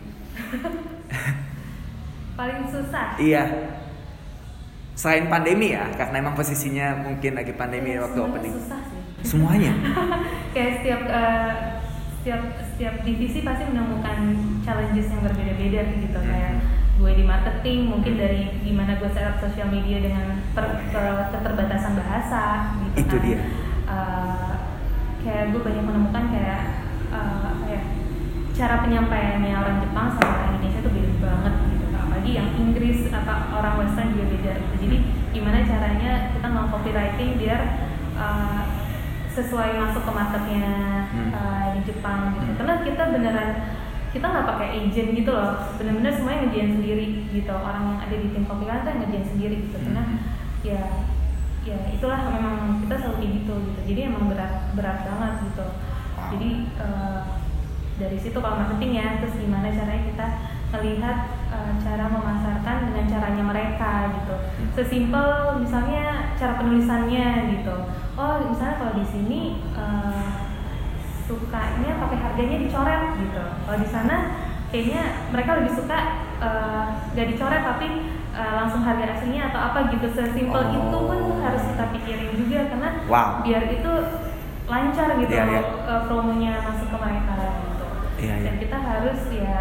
[2.39, 3.15] Paling susah?
[3.21, 3.45] Iya.
[4.99, 8.53] Selain pandemi ya karena emang posisinya mungkin lagi pandemi ya, waktu opening.
[8.59, 9.01] susah sih.
[9.23, 9.73] Semuanya?
[10.57, 11.53] Kayak setiap uh,
[12.21, 14.19] setiap setiap divisi pasti menemukan
[14.61, 16.29] challenges yang berbeda-beda gitu hmm.
[16.29, 16.55] kayak
[17.01, 22.43] gue di marketing mungkin dari gimana gue setup sosial media dengan per, per, keterbatasan bahasa
[22.85, 23.25] gitu itu kan.
[23.25, 23.41] dia
[23.89, 24.53] uh,
[25.25, 26.61] kayak gue banyak menemukan kayak
[27.09, 27.81] uh, ya
[28.53, 33.35] cara penyampaiannya orang Jepang sama orang Indonesia tuh beda banget gitu apalagi yang Inggris apa
[33.57, 34.97] orang Western juga beda gitu jadi
[35.33, 37.61] gimana caranya kita nggak copywriting biar
[38.21, 38.63] uh,
[39.33, 40.69] sesuai masuk ke marketnya
[41.11, 41.35] Hmm.
[41.35, 42.59] uh, di Jepang gitu Hmm.
[42.63, 43.51] karena kita beneran
[44.11, 45.55] kita nggak pakai agent gitu loh.
[45.79, 47.53] Bener-bener semuanya ngerjain sendiri gitu.
[47.55, 49.77] Orang yang ada di tim copywriting tuh ngerjain sendiri gitu.
[49.79, 50.19] Karena Hmm.
[50.67, 50.83] ya
[51.61, 53.81] ya itulah memang kita selalu kayak gitu gitu.
[53.95, 55.67] Jadi emang berat berat banget gitu.
[56.35, 57.21] Jadi eh,
[58.01, 60.27] dari situ kalau marketing ya terus gimana caranya kita
[60.71, 61.19] melihat
[61.53, 64.35] eh, cara memasarkan dengan caranya mereka gitu.
[64.35, 64.69] Hmm.
[64.75, 65.29] sesimpel
[65.63, 67.77] misalnya cara penulisannya gitu.
[68.19, 69.41] Oh misalnya kalau di sini
[69.77, 70.29] eh,
[71.31, 74.17] sukanya pakai harganya dicoret gitu kalau di sana
[74.71, 75.99] kayaknya mereka lebih suka
[76.43, 77.87] eh, nggak dicoret tapi
[78.33, 80.75] eh, langsung harga aslinya atau apa gitu sesimpel Oh.
[80.75, 83.29] itu pun harus kita pikirin juga karena Wow.
[83.43, 83.93] biar itu
[84.67, 85.63] lancar gitu Iya, iya.
[85.63, 87.87] eh, promonya masuk ke mereka gitu
[88.19, 88.45] Iya, iya.
[88.45, 89.55] dan kita harus ya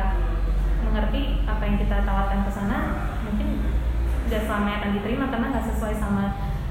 [0.82, 2.78] mengerti apa yang kita tawarkan ke sana
[3.22, 3.48] mungkin
[4.26, 6.24] nggak selamanya akan diterima karena nggak sesuai sama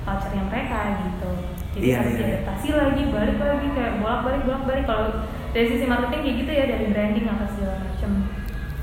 [0.02, 1.30] culture-nya mereka gitu
[1.76, 2.26] jadi Iya, harus iya, iya.
[2.26, 5.06] diadaptasi lagi balik lagi kayak bolak balik bolak balik kalau
[5.52, 8.10] dari sisi marketing kayak gitu ya dari branding apa segala macam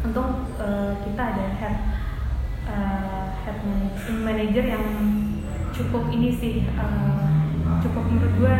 [0.05, 1.75] untung eh, kita ada head
[2.65, 3.93] eh, head man-
[4.23, 4.85] manager yang
[5.71, 7.25] cukup ini sih eh,
[7.81, 8.55] cukup menurut gue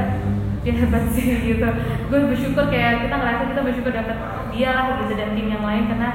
[0.66, 1.68] dia hebat sih gitu.
[2.10, 4.18] Gue bersyukur kayak kita ngerasa kita bersyukur dapat
[4.50, 6.10] dia lah gitu dan tim yang lain karena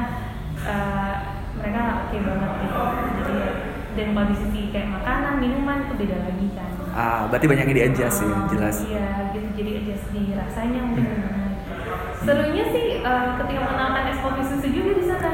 [0.67, 1.15] eh,
[1.55, 2.81] mereka oke banget gitu.
[3.23, 3.35] Jadi
[3.91, 7.77] dan kalau di sisi kayak makanan minuman itu beda lagi kan Ah, berarti banyak yang
[7.77, 8.77] di-adjust sih, Oh, jelas.
[8.83, 11.29] iya gitu jadi adjust di rasanya mungkin gitu.
[12.21, 15.31] serunya sih eh, ketika mengenalkan es kopi susu juga di sana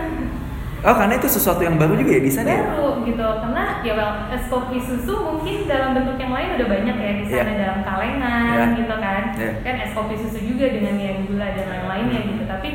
[0.86, 2.62] Oh, karena itu sesuatu yang baru juga ya di sana ya?
[2.62, 6.96] baru gitu karena ya well es kopi susu mungkin dalam bentuk yang lain udah banyak
[6.96, 7.58] ya di sana Iya.
[7.58, 8.64] dalam kalengan Iya.
[8.76, 9.50] gitu kan Iya.
[9.64, 12.70] kan es kopi susu juga dengan yang gula dan lain-lainnya gitu tapi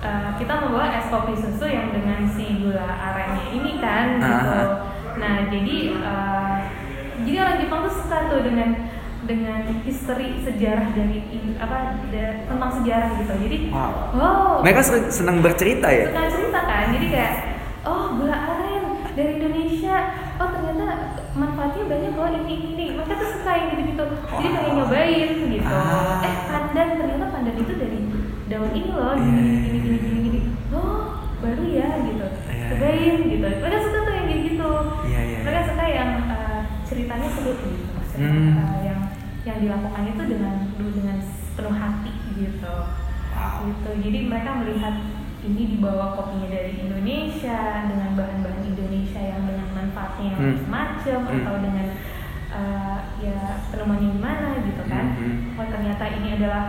[0.00, 4.64] uh, kita membawa es kopi susu yang dengan si gula arennya ini kan gitu Aha.
[5.20, 6.45] nah jadi uh,
[7.22, 8.70] jadi orang Jepang tuh suka tuh dengan
[9.22, 11.18] dengan history sejarah dari
[11.56, 13.32] apa da- tentang sejarah gitu.
[13.38, 13.92] Jadi Wow.
[14.12, 16.06] wow Mereka sen- senang bercerita ya?
[16.08, 16.84] suka cerita kan?
[16.90, 17.34] Jadi kayak
[17.82, 19.96] oh gula aren dari Indonesia.
[20.36, 20.86] Oh ternyata
[21.32, 22.54] manfaatnya banyak loh ini ini.
[22.68, 24.04] Ini mereka tuh suka yang gitu gitu
[24.36, 25.74] jadi pengen nyobain gitu.
[25.74, 26.22] Ah.
[26.22, 26.88] eh pandan.
[26.94, 27.98] Ternyata pandan itu dari
[28.46, 29.12] daun ini loh.
[29.12, 30.40] Iya, gini iya, gini gini gini gini.
[30.70, 31.02] Oh
[31.36, 32.26] baru ya gitu.
[32.46, 33.46] Iya, cobain gitu.
[33.58, 34.70] Mereka suka tuh yang kayak gitu
[35.04, 35.68] Iya, iya, mereka iya.
[35.68, 36.10] suka yang
[36.86, 38.56] ceritanya seru gitu maksudnya Hmm.
[38.56, 39.00] eh, yang
[39.42, 41.16] yang dilakukan itu dengan dengan
[41.54, 42.76] penuh hati gitu
[43.36, 43.68] Wow.
[43.68, 44.94] gitu jadi mereka melihat
[45.44, 50.66] ini dibawa kopinya dari Indonesia dengan bahan-bahan Indonesia yang dengan manfaatnya yang Hmm.
[50.66, 51.34] macam Hmm.
[51.36, 51.86] atau dengan
[52.48, 55.54] uh, ya penemuannya gimana gitu kan Hmm.
[55.54, 56.64] oh ternyata ini adalah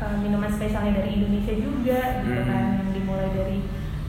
[0.00, 2.48] uh, minuman spesialnya dari Indonesia juga gitu Hmm.
[2.48, 3.58] kan yang dimulai dari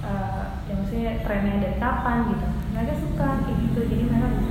[0.01, 4.47] uh, ya maksudnya trennya dari kapan gitu mereka suka kayak gitu jadi mereka lebih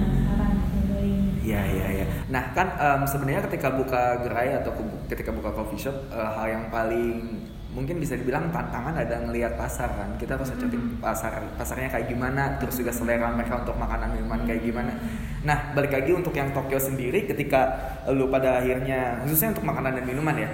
[2.31, 6.47] Nah kan em, sebenarnya ketika buka gerai atau ke- ketika buka coffee shop eh, hal
[6.47, 10.15] yang paling mungkin bisa dibilang tantangan ada ngelihat pasar kan.
[10.19, 14.63] Kita harus cocokin pasar pasarnya kayak gimana, terus juga selera mereka untuk makanan minuman kayak
[14.63, 14.95] gimana.
[15.43, 17.75] Nah balik lagi untuk yang Tokyo sendiri ketika
[18.11, 20.51] lu pada akhirnya khususnya untuk makanan dan minuman ya.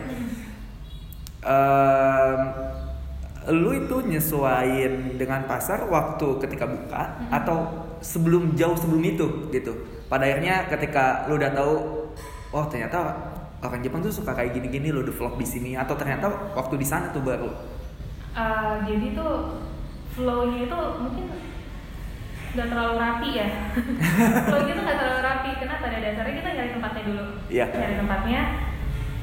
[1.46, 2.40] em,
[3.46, 9.95] lu itu nyesuaiin dengan pasar waktu ketika buka atau sebelum jauh sebelum itu gitu.
[10.06, 11.74] Pada akhirnya ketika lu udah tahu
[12.50, 12.98] oh ternyata
[13.58, 17.10] orang Jepang tuh suka kayak gini-gini lu develop di sini atau ternyata waktu di sana
[17.10, 17.50] tuh baru.
[18.36, 19.64] Uh, jadi tuh
[20.12, 21.24] flow-nya itu mungkin
[22.52, 23.48] nggak terlalu rapi ya
[24.48, 27.64] flow-nya tuh nggak terlalu rapi karena pada dasarnya kita nyari tempatnya dulu Iya.
[27.68, 28.40] nyari tempatnya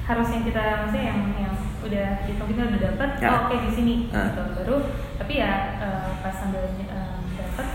[0.04, 3.30] harus yang kita maksudnya yang yang udah hitung kita udah dapet Ya.
[3.30, 4.30] oh oke di sini Ah.
[4.30, 4.78] gitu baru
[5.18, 7.68] tapi ya uh, pas sambil uh, dapet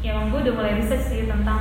[0.00, 1.60] ya emang gue udah mulai research sih tentang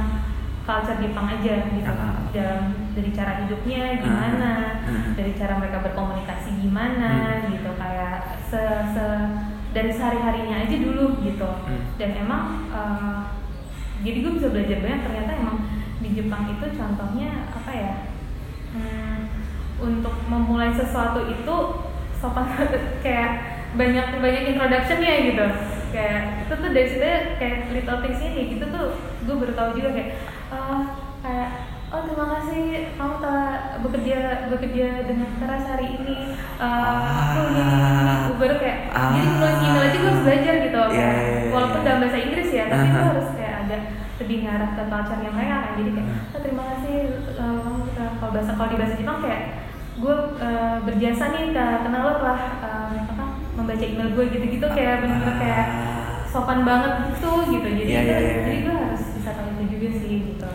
[0.65, 2.25] culture Jepang aja gitu Ah.
[2.29, 4.51] dalam dari cara hidupnya gimana
[4.81, 5.13] Ah.
[5.13, 7.53] dari cara mereka berkomunikasi gimana Hmm.
[7.53, 8.59] gitu kayak se,
[8.91, 9.29] se-
[9.71, 11.81] dari sehari harinya aja dulu gitu Hmm.
[11.95, 13.19] dan emang eh,
[14.01, 15.57] jadi gue bisa belajar banyak ternyata emang
[15.97, 17.93] di Jepang itu contohnya apa ya
[18.71, 19.17] hmm,
[19.77, 21.55] untuk memulai sesuatu itu
[22.15, 22.45] sopan
[23.05, 23.31] kayak
[23.75, 25.45] banyak banyak introductionnya gitu
[25.91, 28.85] kayak itu tuh dari situ kayak little thingsnya kayak gitu tuh
[29.25, 30.09] gue baru tahu juga kayak
[30.55, 30.81] eh,
[31.21, 31.49] kayak
[31.87, 32.63] oh terima kasih
[32.93, 36.15] kamu telah bekerja bekerja dengan keras hari ini
[36.55, 39.35] Eh, aku ini, ini baru kayak jadi Ah.
[39.35, 41.85] nulis email aja gue harus belajar gitu Iya, kayak, iya, iya, walaupun iya.
[41.85, 43.81] dalam bahasa Inggris ya tapi gue harus kayak agak
[44.15, 46.07] lebih ngarah ke culture-nya mereka kan jadi kayak.
[46.31, 46.95] "Oh, terima kasih
[47.29, 47.63] telah-"
[48.15, 49.41] kalau bahasa kalau di bahasa Jepang kayak
[49.95, 54.95] gue eh, berjasa nih ke kenal lo telah eh, apa membaca email gue gitu-gitu kayak
[55.01, 55.65] bener-bener kayak
[56.25, 58.35] sopan banget gitu gitu jadi Iya, iya, gue- iya.
[58.41, 58.77] jadi gue
[59.65, 60.49] itu juga sih gitu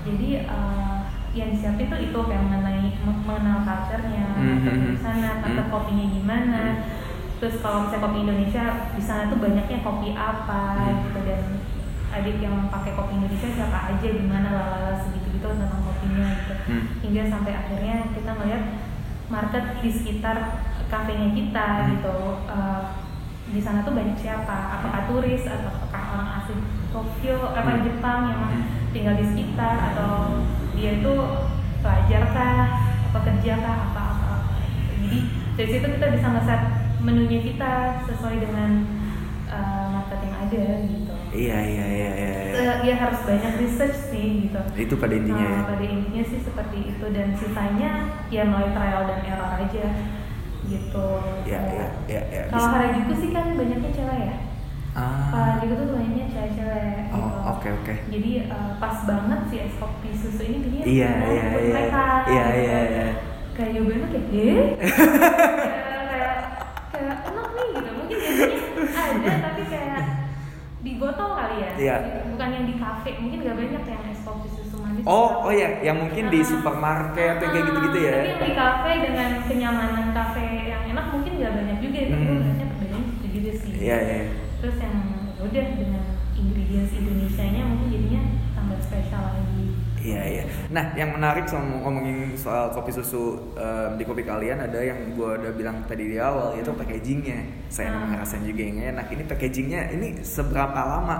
[0.00, 0.96] jadi eh,
[1.30, 4.46] yang disiapin tuh itu kayak mengenai mengenal culture-nya Mhm.
[4.50, 5.72] market di sana market Mhm.
[5.72, 6.76] kopinya gimana Mhm.
[7.38, 10.96] terus kalau misalnya kopi Indonesia di sana tuh banyaknya kopi apa Mhm.
[11.06, 11.42] gitu dan
[12.10, 16.54] adik yang pakai kopi Indonesia siapa aja di mana lalala segitu gitu tentang kopinya gitu
[16.66, 16.84] Hmm.
[17.00, 18.64] hingga sampai akhirnya kita melihat
[19.30, 20.36] market di sekitar
[20.86, 21.88] kafenya kita Hmm.
[21.94, 22.16] gitu
[22.50, 22.82] Eh,
[23.50, 25.79] di sana tuh banyak siapa apakah turis atau
[26.90, 27.82] Tokyo apa Hmm.
[27.82, 28.64] Jepang yang Hmm.
[28.90, 30.42] tinggal di sekitar atau
[30.74, 31.12] dia itu
[31.78, 32.58] pelajar kah
[33.06, 34.54] apa kerja kah apa apa apa
[34.98, 35.18] jadi
[35.54, 36.62] dari situ kita bisa ngeset
[36.98, 37.72] menunya kita
[38.04, 38.70] sesuai dengan
[39.46, 42.30] eh, market yang ada gitu Iya iya iya iya.
[42.50, 42.58] iya.
[42.58, 45.68] Eh, ya harus banyak research sih gitu Itu pada intinya Nah, ya.
[45.68, 47.90] pada intinya sih seperti itu dan sisanya
[48.28, 49.86] ya melalui trial dan error aja
[50.66, 51.06] gitu.
[51.44, 52.42] Iya iya iya iya.
[52.46, 52.66] Kalau.
[52.68, 54.34] Harajuku sih kan banyaknya cewek ya.
[54.90, 55.30] Ah.
[55.30, 57.38] Harajuku tuh banyaknya cewek-cewek Oh, gitu.
[57.48, 57.94] oke, oke.
[58.10, 61.70] Jadi eh, pas banget sih es kopi susu ini dia Iya iya iya.
[61.70, 62.04] mereka.
[62.26, 62.58] Iya gitu.
[62.60, 63.06] iya iya.
[63.50, 64.68] Kayak nyobain tuh kayak, eh?
[66.10, 66.36] kayak,
[66.90, 67.90] kayak, enak nih gitu.
[67.92, 70.00] Mungkin biasanya ada tapi kayak
[70.80, 71.70] di botol kali ya.
[71.76, 71.96] Iya.
[72.28, 73.10] Bukan yang di kafe.
[73.20, 75.04] Mungkin gak banyak yang es kopi susu manis.
[75.06, 76.46] Oh oh ya, yang mungkin di Ah.
[76.46, 78.12] supermarket kayak gitu-gitu ya.
[78.16, 82.26] Tapi yang di kafe dengan kenyamanan kafe yang enak mungkin gak banyak juga itu gue
[82.26, 82.38] Hmm.
[82.38, 83.70] ngeliatnya perbedaannya itu juga sih.
[83.78, 84.20] Iya iya.
[84.60, 84.96] Terus yang
[85.36, 86.04] ya udah dengan
[86.36, 89.64] ingredients Indonesianya mungkin jadinya tambah spesial lagi.
[90.00, 90.44] Iya iya.
[90.72, 95.36] Nah, yang menarik sama ngomongin soal kopi susu em, di kopi kalian ada yang gua
[95.36, 97.68] udah bilang tadi di awal yaitu packagingnya.
[97.68, 98.08] Saya Ah.
[98.08, 99.12] ngerasain juga yang enak.
[99.12, 101.16] Ini packagingnya ini seberapa lama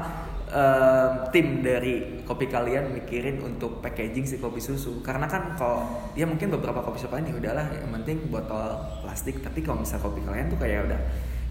[0.48, 5.04] em, tim dari kopi kalian mikirin untuk packaging si kopi susu?
[5.04, 5.84] Karena kan kalau
[6.16, 9.44] ya mungkin beberapa kopi shop lain ya udahlah yang penting botol plastik.
[9.44, 11.00] Tapi kalau misal kopi kalian tuh kayak udah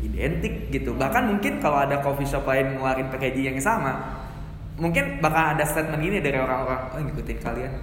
[0.01, 0.93] identik gitu.
[0.93, 4.23] Bahkan mungkin kalau ada coffee shop lain ngeluarin packaging yang sama,
[4.75, 7.73] mungkin bakal ada statement gini dari orang-orang oh ngikutin kalian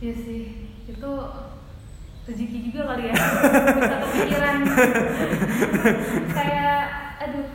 [0.00, 0.42] Iya sih,
[0.84, 1.10] itu
[2.24, 3.14] rezeki juga kali ya.
[3.76, 4.56] Bisa kepikiran.
[6.30, 6.80] kayak
[7.20, 7.46] aduh.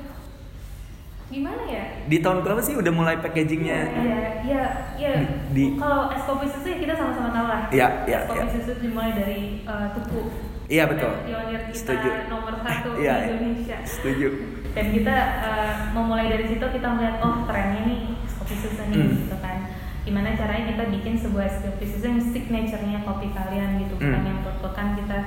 [1.30, 1.86] Gimana ya?
[2.10, 4.63] di tahun berapa sih udah mulai packagingnya Iya, iya,
[4.98, 5.12] iya.
[5.54, 7.62] Di- Kalau es kopi susu ya kita sama-sama tahu lah.
[7.69, 8.54] Iya, iya, Es kopi iya.
[8.58, 10.22] susu dimulai dari eh, tuku.
[10.69, 11.13] Iya, betul.
[11.25, 12.10] Pionir kita Setuju.
[12.29, 13.77] nomor satu Iya, di Indonesia.
[13.84, 14.27] setuju
[14.69, 18.01] Dan kita eh, memulai dari situ kita melihat oh trennya nih
[18.32, 19.17] kopi susu nih Hmm.
[19.19, 19.58] gitu kan.
[19.99, 24.29] Gimana caranya kita bikin sebuah kopi susu yang signature-nya kopi kalian gitu, bukan Hmm.
[24.29, 25.17] yang plek-plekan kita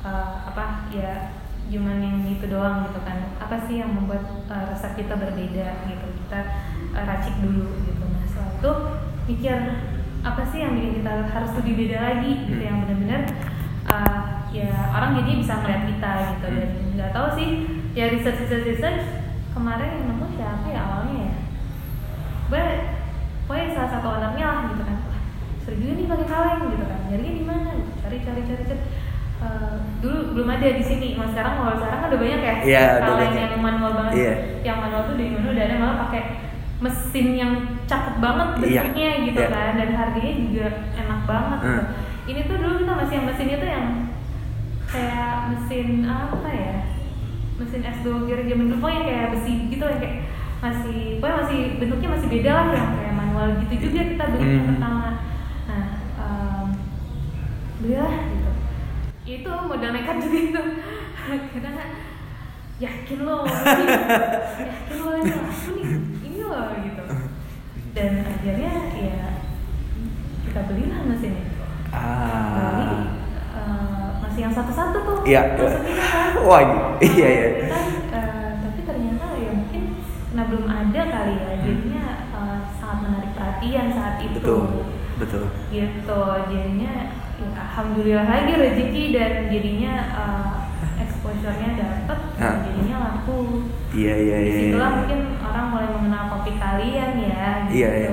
[0.00, 1.12] eh, apa ya
[1.64, 3.18] cuman yang itu doang gitu kan.
[3.36, 6.06] Apa sih yang membuat eh, resep kita berbeda gitu.
[6.22, 6.40] Kita
[6.94, 8.04] eh, racik dulu gitu.
[8.04, 8.72] Nah, setelah itu
[9.26, 9.58] mikir
[10.22, 12.62] apa sih yang bikin kita harus lebih beda lagi gitu Hmm.
[12.64, 13.22] yang benar-benar
[13.84, 14.18] eh,
[14.54, 16.46] ya orang jadi bisa melihat kita gitu.
[16.46, 16.56] Hmm.
[16.58, 17.48] dan nggak tahu sih
[17.92, 19.02] ya research research research.
[19.54, 21.34] Kemarin yang nemu siapa ya awalnya ya?
[22.50, 22.62] Gue
[23.46, 24.96] pokoknya salah satu ownernya lah gitu kan.
[25.06, 25.20] Wah
[25.62, 27.00] seru juga nih pakai kaleng gitu kan.
[27.08, 27.70] Nyarinya di mana?
[28.02, 28.82] Cari cari cari cari.
[29.44, 31.30] Eh, dulu belum ada di sini mas.
[31.36, 34.12] Sekarang kalau sekarang kan udah banyak ya Iya, udah kaleng yang manual banget.
[34.16, 34.34] Iya.
[34.64, 36.22] yang manual tuh di mana udah ada malah pakai
[36.80, 37.52] mesin yang
[37.84, 39.48] cakep banget Iya, bentuknya gitu iya.
[39.52, 39.70] kan.
[39.76, 40.66] Dan harganya juga
[40.96, 41.82] enak banget gitu.
[42.24, 43.86] Ini tuh dulu kita masih yang mesinnya tuh yang
[44.88, 46.74] kayak mesin apa ya?
[47.54, 50.18] Mesin es doger zaman dulu pokoknya kayak besi gitu yang kayak
[50.58, 54.56] masih pokoknya masih bentuknya masih beda lah yang kayak manual gitu juga kita beli yang
[54.56, 54.70] Hmm.
[54.72, 55.08] pertama.
[55.68, 55.84] Nah
[56.16, 56.66] em,
[57.78, 58.50] belilah gitu.
[59.24, 60.62] Itu modal nekat juga itu.
[61.64, 61.84] Karena
[62.74, 63.84] yakin lo ini,
[64.58, 65.86] yakin lo ini aku nih
[66.24, 67.04] ini loh gitu.
[67.94, 69.18] Dan akhirnya ya
[70.48, 71.34] kita belilah mesin
[71.94, 72.98] ah.
[73.54, 75.16] Eh, masih yang satu-satu tuh.
[75.24, 75.62] Iya, iya.
[75.62, 76.32] masukin kan.
[76.48, 76.60] Wah,
[77.00, 77.46] iya, iya.
[77.64, 77.78] Kita,
[78.12, 79.82] eh, tapi ternyata ya mungkin
[80.28, 84.38] karena belum ada kali ya jadinya eh, sangat menarik perhatian saat itu.
[84.42, 84.62] Betul
[85.14, 85.44] betul.
[85.70, 86.92] Gitu jadinya
[87.38, 90.52] ya, alhamdulillah lagi rezeki dan jadinya eh,
[91.00, 92.56] exposure-nya dapet dan Ah.
[92.66, 93.62] jadinya laku.
[93.94, 97.78] Iya iya iya di situlah mungkin orang mulai mengenal kopi kalian ya gitu.
[97.78, 98.10] Iya, iya.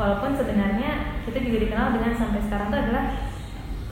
[0.00, 3.04] walaupun sebenarnya kita juga dikenal dengan sampai sekarang itu adalah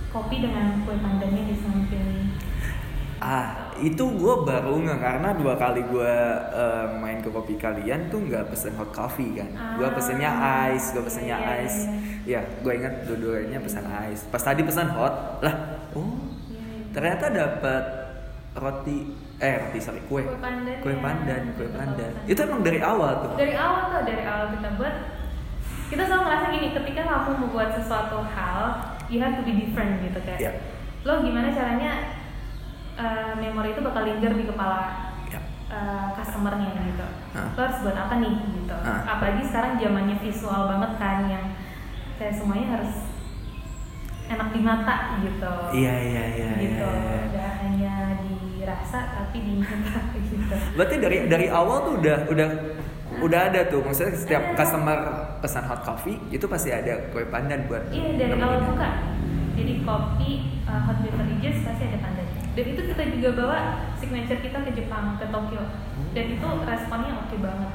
[0.08, 2.08] kopi dengan kue pandannya di samping
[3.16, 6.14] Ah, itu gue baru nggak karena dua kali gue
[6.52, 9.48] eh, main ke kopi kalian tuh nggak pesen hot coffee kan.
[9.74, 9.90] Gue Ah.
[9.90, 10.30] pesennya
[10.68, 11.80] ice, gue pesennya Iya, iya, ice.
[12.22, 12.40] iya.
[12.44, 14.28] Ya, gue ingat dua-duanya pesan ice.
[14.28, 15.54] Pas tadi pesan hot, lah,
[15.96, 16.12] oh
[16.46, 16.92] Iya, iya.
[16.92, 17.84] ternyata dapat
[18.54, 18.96] roti,
[19.38, 21.00] eh roti sorry kue, Kue pandan, kue ya.
[21.00, 22.12] pandan, kue Itu pandan.
[22.28, 23.32] Itu emang dari awal tuh.
[23.34, 24.94] dari awal tuh dari awal kita buat
[25.86, 28.60] kita selalu merasa gini ketika kamu membuat sesuatu hal
[29.06, 30.52] you have to be different gitu kayak Iya.
[31.06, 31.92] lo gimana caranya
[32.98, 34.80] uh, memori itu bakal linger di kepala
[35.26, 35.42] Ya.
[35.66, 37.06] uh, customernya gitu.
[37.34, 37.50] Ah.
[37.54, 38.74] Lo harus buat apa nih gitu.
[38.78, 39.18] Ah.
[39.18, 41.44] Apalagi sekarang zamannya visual banget kan yang
[42.14, 42.94] kayak semuanya harus
[44.26, 45.54] enak di mata gitu.
[45.70, 46.48] Iya iya iya.
[46.58, 46.86] gitu.
[46.90, 47.20] iya, iya.
[47.30, 50.54] Gak hanya dirasa tapi diingat gitu.
[50.74, 52.48] Berarti dari dari awal tuh udah udah
[53.16, 54.98] udah ada tuh maksudnya setiap customer
[55.40, 58.88] pesan hot coffee itu pasti ada kue pandan buat Iya dari awal buka.
[59.56, 60.30] Jadi kopi
[60.68, 62.40] uh, hot beverages pasti ada pandannya.
[62.52, 63.58] Dan itu kita juga bawa
[63.96, 65.64] signature kita ke Jepang, ke Tokyo.
[66.12, 67.70] Dan itu responnya oke banget.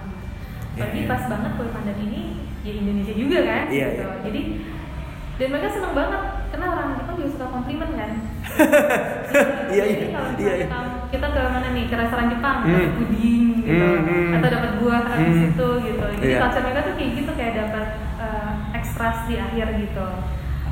[0.71, 1.10] Iya, Apalagi iya.
[1.10, 2.21] pas banget kue pandan ini
[2.62, 3.63] ya Indonesia juga kan.
[3.73, 4.04] Iya, gitu.
[4.06, 4.15] iya.
[4.30, 4.41] Jadi
[5.41, 6.21] dan mereka seneng banget
[6.54, 8.12] karena orang Jepang juga suka komplimen kan.
[9.71, 10.67] Iya, Jadi iya, kalau iya, iya.
[11.08, 12.88] kita ke mana nih ke restoran Jepang, Hmm.
[12.99, 14.36] puding gitu, Hmm, hmm.
[14.38, 15.50] atau dapat buah habis Hmm.
[15.54, 16.06] itu gitu.
[16.19, 16.39] Jadi Iya.
[16.41, 20.08] culture mereka tuh kayak gitu kayak dapat uh, ekstras di akhir gitu.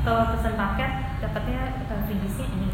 [0.00, 2.68] Kalau pesan paket dapatnya uh, freebiesnya ini.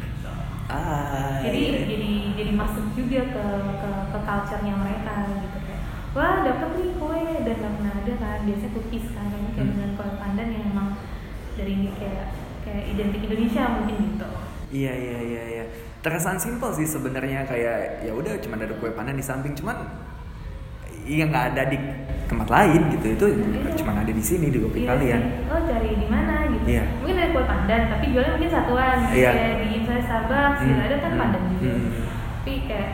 [0.00, 0.30] Gitu.
[0.66, 1.40] Ah.
[1.42, 1.80] Jadi iya.
[1.84, 3.44] jadi jadi masuk juga ke
[3.80, 8.38] ke ke culture-nya mereka gitu kayak wah dapat nih kue dan nggak pernah ada kan
[8.42, 9.72] biasanya cookies kan ini kayak Hmm.
[9.74, 10.88] dengan kue pandan yang emang
[11.54, 12.26] dari ini kayak
[12.62, 14.28] kayak identik Indonesia mungkin gitu.
[14.70, 15.64] Iya iya iya iya.
[16.00, 19.76] Terkesan simpel sih sebenarnya kayak ya udah cuma ada kue pandan di samping cuman
[21.04, 21.76] iya nggak ada di
[22.24, 23.74] tempat lain gitu itu Iya.
[23.76, 25.20] cuma ada di sini di kopi Iya kalian.
[25.20, 25.50] sih.
[25.50, 26.64] Oh cari di mana gitu.
[26.64, 26.84] Iya.
[27.02, 28.98] Mungkin ada kue pandan, tapi jualnya mungkin satuan.
[29.10, 29.30] Iya.
[29.30, 30.68] Kayak di misalnya Starbucks, Hmm.
[30.70, 30.80] gitu.
[30.80, 31.20] ada kan Hmm.
[31.20, 31.68] pandan juga.
[31.68, 31.90] Hmm.
[32.40, 32.90] Tapi kayak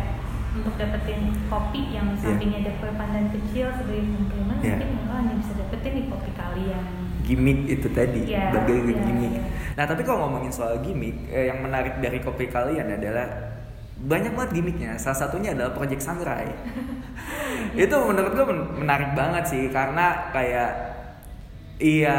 [0.57, 2.19] untuk dapetin kopi yang Iya.
[2.19, 4.77] sampingnya ada kue pandan kecil sebagai komplimen, Iya.
[4.83, 6.85] mungkin lo hanya bisa dapetin di kopi kalian.
[7.27, 9.33] Gimmick itu tadi Iya, sebagai iya, gimmick.
[9.35, 9.43] iya.
[9.75, 13.27] Nah tapi kalau ngomongin soal gimmick eh, yang menarik dari kopi kalian adalah
[13.99, 14.95] banyak banget gimmicknya.
[14.95, 16.47] Salah satunya adalah Project Samurai.
[17.75, 20.71] itu menurut gue men- menarik banget sih karena kayak
[21.77, 22.19] iya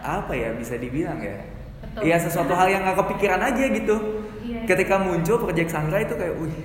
[0.00, 1.38] apa ya bisa dibilang ya.
[1.80, 2.00] Betul.
[2.04, 3.96] Iya sesuatu hal yang gak kepikiran aja gitu.
[4.42, 4.66] Iya.
[4.66, 6.56] Ketika muncul Project Samurai itu kayak, wih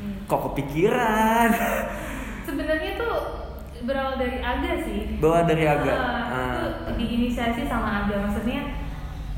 [0.00, 0.24] Hmm.
[0.24, 1.52] kok kepikiran.
[2.48, 3.39] Sebenarnya tuh
[3.82, 5.00] berawal dari Aga sih.
[5.16, 5.90] Bawa dari Aga.
[5.90, 6.62] Ah, Ah.
[6.84, 8.16] Itu diinisiasi sama Aga.
[8.22, 8.60] Maksudnya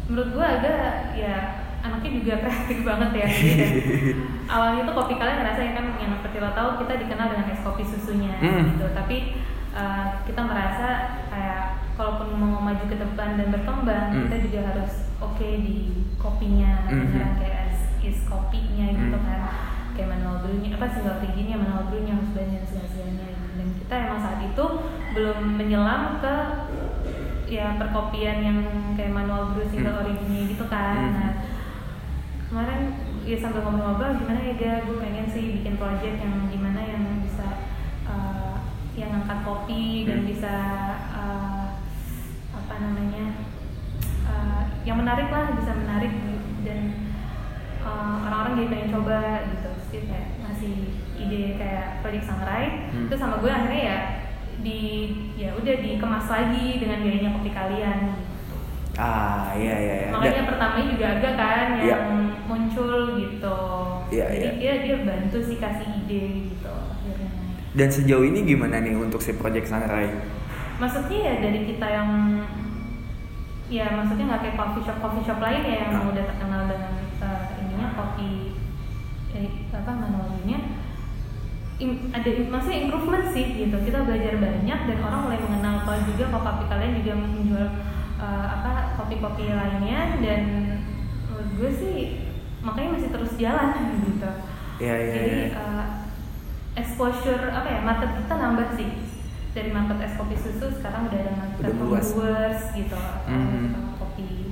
[0.06, 0.74] menurut gua Aga
[1.12, 1.34] ya
[1.80, 3.26] anaknya juga kreatif banget ya.
[3.26, 3.72] Dan
[4.54, 7.60] awalnya tuh kopi kalian ngerasa ya kan yang seperti lo tahu kita dikenal dengan es
[7.60, 8.62] kopi susunya Hmm.
[8.70, 8.86] gitu.
[8.92, 9.16] Tapi
[9.72, 10.88] uh, kita merasa
[11.26, 14.22] kayak kalaupun mau maju ke depan dan berkembang Hmm.
[14.26, 15.76] kita juga harus oke di
[16.16, 17.02] kopinya, Hmm.
[17.04, 19.26] beneran kayak es, es kopinya gitu Hmm.
[19.26, 19.40] kan
[19.92, 23.41] kayak manual brewnya apa single originnya manual brewnya harus banyak segala-galanya dan
[23.92, 24.64] kita emang saat itu
[25.12, 26.34] belum menyelam ke
[27.44, 28.58] ya perkopian yang
[28.96, 30.08] kayak manual brew single Hmm.
[30.08, 31.12] originnya gitu kan Hmm.
[31.20, 31.32] nah
[32.48, 32.80] kemarin
[33.28, 37.68] ya sambil ngobrol-ngobrol gimana ya ga gue pengen sih bikin project yang gimana yang bisa
[38.08, 38.64] uh,
[38.96, 40.28] yang angkat kopi dan Hmm.
[40.32, 40.54] bisa
[41.12, 41.76] uh,
[42.56, 43.44] apa namanya
[44.24, 46.16] uh, yang menarik lah bisa menarik
[46.64, 47.12] dan
[47.84, 49.20] uh, orang-orang jadi pengen coba
[49.52, 50.76] gitu dia kayak ngasih
[51.22, 53.06] ide kayak project Sangrai Hmm.
[53.06, 53.98] terus sama gue akhirnya ya
[54.58, 54.80] di
[55.34, 58.54] ya udah dikemas lagi dengan gayanya kopi kalian gitu.
[58.94, 59.94] Ah iya iya.
[59.98, 60.08] iya.
[60.10, 61.88] makanya Dan- pertama juga agak kan Iya.
[61.88, 62.06] yang
[62.44, 63.58] muncul gitu
[64.08, 64.52] Iya, jadi iya.
[64.54, 67.30] dia dia bantu sih kasih ide gitu akhirnya
[67.72, 70.12] Dan sejauh ini gimana nih untuk si Project Samurai?
[70.74, 72.10] maksudnya ya dari kita yang
[73.66, 76.04] ya maksudnya nggak kayak coffee shop coffee shop lain ya yang Ah.
[76.04, 78.30] udah terkenal dengan uh, ininya kopi
[79.32, 80.58] eh, apa manualnya
[81.82, 86.24] Im- ada maksudnya improvement sih gitu kita belajar banyak dan orang mulai mengenal kalau juga
[86.30, 87.68] kopi kalian juga menjual
[88.16, 90.42] uh, apa kopi-kopi lainnya dan
[91.26, 91.96] menurut gue sih
[92.62, 93.74] makanya masih terus jalan
[94.06, 94.30] gitu
[94.78, 95.12] Iya iya.
[95.12, 95.58] jadi iya.
[95.58, 95.86] uh,
[96.72, 98.88] exposure apa ya market kita nambah sih
[99.52, 103.74] dari market es kopi susu sekarang udah ada market Udah brewers gitu Mhm.
[103.74, 104.51] uh, kopi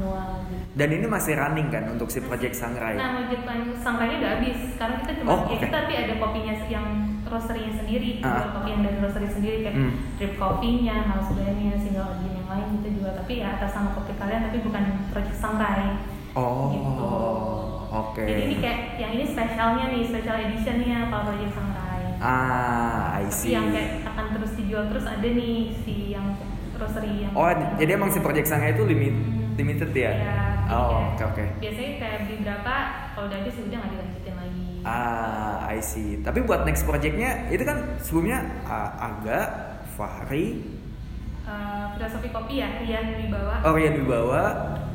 [0.00, 0.64] manual gitu.
[0.72, 2.96] Dan ini masih running kan untuk si Project Samurai?
[2.96, 3.44] Nah, project
[3.76, 4.58] sangkanya udah habis.
[4.72, 5.52] Sekarang kita cuma Oh, ya oke.
[5.60, 6.86] kita tapi ada kopinya yang
[7.22, 8.50] roastery-nya sendiri, Ah.
[8.50, 9.92] kopi yang dari roastery sendiri kayak Hmm.
[10.16, 13.10] drip kopinya, house blendnya, single origin yang lain gitu juga.
[13.14, 14.82] Tapi ya atas sama kopi kalian tapi bukan
[15.12, 15.90] project sangrai.
[16.30, 17.10] Oh, Gitu.
[17.90, 18.22] oke.
[18.22, 22.02] Jadi ini kayak yang ini spesialnya nih, special editionnya kalau project sangrai.
[22.20, 23.50] Ah, I Tapi see.
[23.50, 26.36] yang kayak akan terus dijual terus ada nih si yang
[26.76, 29.14] roastery yang Oh, jadi emang si Project Samurai itu limit
[29.60, 30.12] limited ya?
[30.16, 31.44] Jadi oh, oke oke.
[31.58, 32.74] Biasanya kayak beli berapa,
[33.12, 34.68] kalau udah habis udah nggak dilanjutin lagi.
[34.80, 36.10] Ah, I see.
[36.18, 39.40] Tapi buat next projectnya itu kan sebelumnya ah, Aga,
[39.94, 40.80] Fahri,
[41.42, 43.58] Eh, filosofi kopi ya, Rian Wibawa.
[43.66, 44.44] Orion Wibawa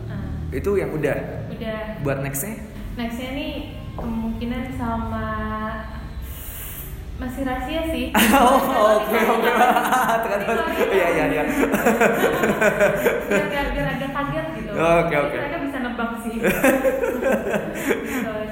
[0.08, 1.18] Eh, itu yang udah
[1.52, 1.80] udah.
[2.00, 2.64] buat nextnya?
[2.96, 3.52] Nextnya nih
[3.92, 5.28] kemungkinan sama
[7.16, 8.06] masih rahasia sih.
[8.36, 9.52] oh, oke oke.
[10.24, 10.52] Ternyata
[10.92, 11.44] iya iya iya.
[13.30, 14.72] biar, biar, agak kaget gitu.
[14.76, 15.38] Oke, oke.
[15.40, 16.36] Mereka bisa nebak sih.
[17.86, 18.46] Gitu,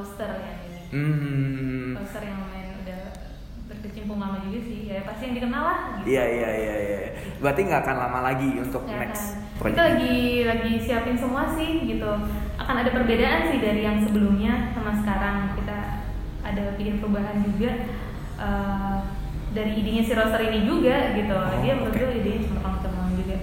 [0.00, 1.92] roaster ya ini Hmm.
[1.92, 3.02] roaster yang lumayan udah
[3.68, 6.16] berkecimpung lama juga sih ya pasti yang dikenal lah gitu.
[6.16, 6.98] Iya iya iya iya.
[7.38, 9.70] Berarti nggak akan lama lagi untuk Ya next kan.
[9.70, 10.18] Kita lagi
[10.48, 12.10] lagi siapin semua sih gitu.
[12.56, 15.36] Akan ada perbedaan sih dari yang sebelumnya sama sekarang.
[15.60, 15.69] Kita
[16.40, 17.70] ada bikin perubahan juga
[18.36, 18.96] eh,
[19.50, 21.34] dari idenya si roster ini juga gitu.
[21.34, 22.00] Oh, Dia menurut oke.
[22.00, 22.40] gue idenya
[22.80, 23.36] teman juga.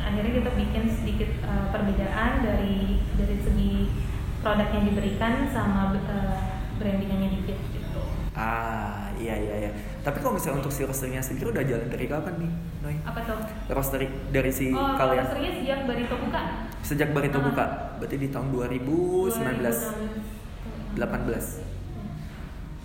[0.00, 2.76] Akhirnya kita bikin sedikit eh, perbedaan dari
[3.14, 3.72] dari segi
[4.40, 6.38] produk yang diberikan sama eh,
[6.76, 8.02] brandingannya dikit gitu.
[8.34, 9.70] Ah iya iya iya.
[10.02, 12.52] Tapi kalau misalnya untuk si rosternya sendiri udah jalan dari kapan nih,
[12.82, 12.96] Noy?
[13.02, 13.38] Apa tuh?
[13.70, 16.42] Roster dari si oh, kalian rosternya sejak Barito buka.
[16.84, 17.44] sejak Barito Ah.
[17.46, 17.64] buka.
[17.96, 19.64] Berarti di tahun 2019,
[20.92, 21.73] 18, 2016.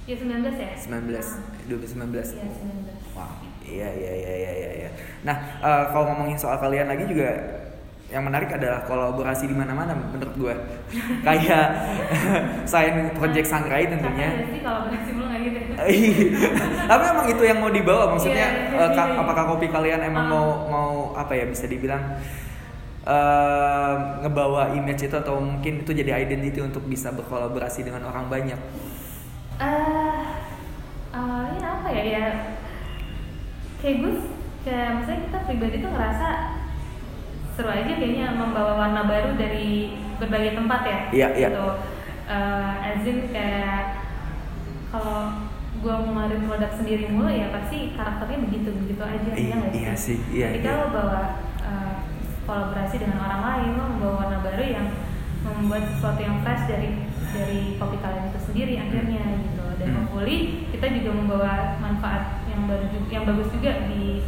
[0.10, 0.74] Ya 19 ya?
[0.74, 1.38] 19, Ah.
[1.70, 2.34] 2019.
[2.34, 3.14] Iya 19.
[3.14, 4.70] Wah, iya iya iya iya iya.
[4.76, 4.90] iya.
[5.22, 7.30] Nah, eh, kalau ngomongin soal kalian lagi juga
[8.10, 10.56] yang menarik adalah kolaborasi di mana-mana menurut gue.
[11.28, 11.66] Kayak
[12.70, 14.50] selain project Sangrai tentunya.
[14.50, 15.60] Berhasil mulu gitu.
[16.90, 19.22] Tapi emang itu yang mau dibawa maksudnya Iya, eh, ka- iya.
[19.22, 20.32] apakah kopi kalian emang Ah.
[20.32, 22.18] mau mau apa ya bisa dibilang
[23.06, 28.58] eh, ngebawa image itu atau mungkin itu jadi identity untuk bisa berkolaborasi dengan orang banyak.
[31.10, 32.26] Eh, awalnya apa ya ya?
[33.80, 34.14] Kayak gue,
[34.68, 36.28] kayak maksudnya kita pribadi tuh ngerasa
[37.56, 41.00] seru aja kayaknya membawa warna baru dari berbagai tempat ya.
[41.12, 41.50] Iya, iya.
[41.50, 41.68] Gitu.
[42.30, 44.06] Eh, as in kayak
[44.94, 45.50] kalau
[45.80, 49.94] gue ngeluarin produk sendiri mulu ya pasti karakternya begitu begitu aja Iya, ya nggak iya
[49.96, 50.80] sih, iya, ketika iya.
[50.84, 51.22] lo bawa
[51.64, 51.94] eh,
[52.44, 54.88] kolaborasi dengan orang lain lo membawa warna baru yang
[55.40, 56.90] membuat sesuatu yang fresh dari
[57.32, 59.98] dari kopi kalian itu sendiri akhirnya gitu dan Hmm.
[60.04, 60.38] hopefully
[60.70, 64.22] kita juga membawa manfaat yang baru yang bagus juga di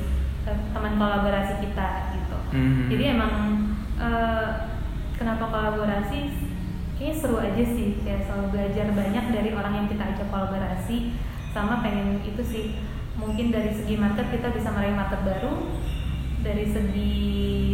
[0.73, 2.87] teman kolaborasi kita gitu Hmm.
[2.87, 3.33] jadi emang
[3.97, 4.47] eh,
[5.13, 6.19] kenapa kolaborasi
[6.95, 11.13] kayaknya seru aja sih kayak selalu belajar banyak dari orang yang kita ajak kolaborasi
[11.49, 12.65] sama pengen itu sih
[13.13, 15.67] mungkin dari segi market kita bisa meraih market baru
[16.41, 17.13] dari segi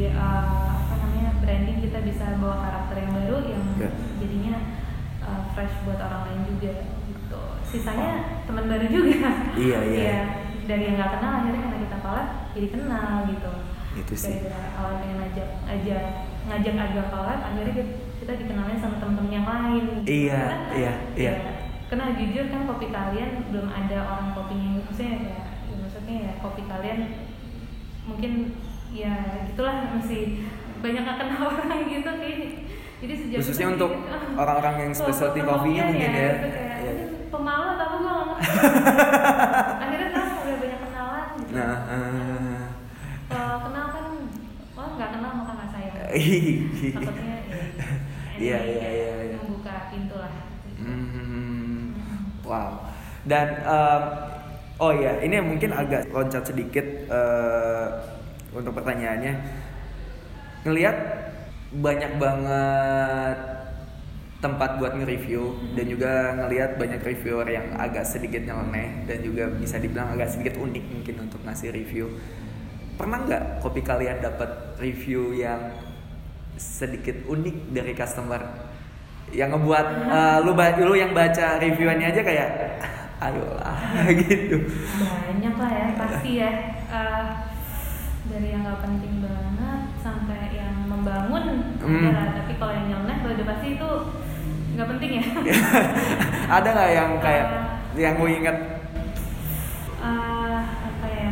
[0.03, 3.89] eh, apa namanya branding kita bisa bawa karakter yang baru yang Ya.
[4.17, 4.55] jadinya
[5.21, 6.71] eh, fresh buat orang lain juga
[7.67, 8.11] sisanya
[8.43, 10.01] teman baru juga Iya, iya.
[10.01, 10.19] Ya,
[10.65, 13.51] dari yang nggak kenal akhirnya karena kita collab jadi kenal gitu
[13.97, 14.35] Itu sih.
[14.39, 15.97] dari awal pengen ngajak aja
[16.47, 17.83] ngajak agak collab akhirnya kita,
[18.17, 21.33] kita dikenalnya sama temen-temen yang lain Iya, Karena, iya, iya.
[21.33, 21.33] ya,
[21.87, 26.61] karena jujur kan kopi kalian belum ada orang kopinya maksudnya ya, ya maksudnya ya kopi
[26.63, 26.99] kalian
[28.03, 28.31] mungkin
[28.89, 29.13] ya
[29.45, 30.47] gitulah masih
[30.79, 32.39] banyak nggak kenal orang gitu kayak
[32.97, 36.07] jadi sejak Khususnya itu untuk gitu, ah, orang-orang yang kok specialty kopi coffee-nya mungkin ya.
[36.09, 36.55] gitu, kayak, Iya.
[36.57, 36.66] "Ini
[37.27, 38.43] pemalu atau apa gue nggak ngerti."
[39.83, 42.61] akhirnya sekarang udah banyak kenalan gitu Nah, eh,
[43.27, 44.05] kalau kenal kan
[44.73, 47.35] wah nggak kenal maka nggak sayang takutnya
[48.37, 49.37] Iya, ini iya, kayak iya, iya.
[49.41, 50.33] membuka pintu lah
[50.77, 51.97] Hmm,
[52.45, 52.85] wow.
[53.25, 54.03] Dan em,
[54.77, 57.85] oh ya, ini mungkin agak loncat sedikit eh,
[58.53, 59.33] untuk pertanyaannya.
[60.63, 60.97] Ngelihat
[61.73, 63.37] banyak banget
[64.37, 69.81] tempat buat nge-review dan juga ngelihat banyak reviewer yang agak sedikit nyeleneh dan juga bisa
[69.81, 72.05] dibilang agak sedikit unik mungkin untuk ngasih review.
[72.97, 75.73] Pernah nggak kopi kalian dapat review yang
[76.57, 78.41] sedikit unik dari customer
[79.33, 80.53] yang ngebuat eh, lu
[80.85, 82.49] lu yang baca reviewannya aja kayak
[83.19, 83.77] "Ah, ayolah
[84.21, 84.63] gitu.
[85.01, 86.51] banyak lah ya pasti ya
[86.87, 87.25] Eh,
[88.31, 92.11] dari yang nggak penting banget sampai yang membangun Hmm.
[92.15, 93.89] lah tapi kalau yang nyeleneh udah pasti itu
[94.77, 95.23] nggak penting ya
[96.55, 97.47] Ada nggak yang kayak
[97.97, 98.57] yang gue inget
[99.97, 101.31] Eh, apa ya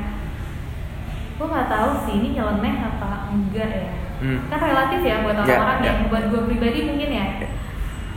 [1.31, 4.47] gue nggak tahu sih ini nyeleneh apa enggak ya Hmm.
[4.47, 5.85] kan relatif ya buat Ya, orang-orang ya.
[5.85, 7.47] yang buat gue pribadi mungkin ya Ya.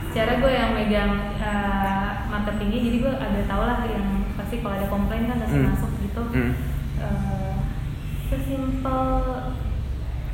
[0.07, 4.87] secara gue yang megang eh, marketingnya jadi gue ada tau lah yang pasti kalau ada
[4.87, 5.69] komplain kan pasti Hmm.
[5.69, 6.51] masuk gitu Hmm.
[6.97, 7.53] Eh,
[8.25, 9.03] sesimpel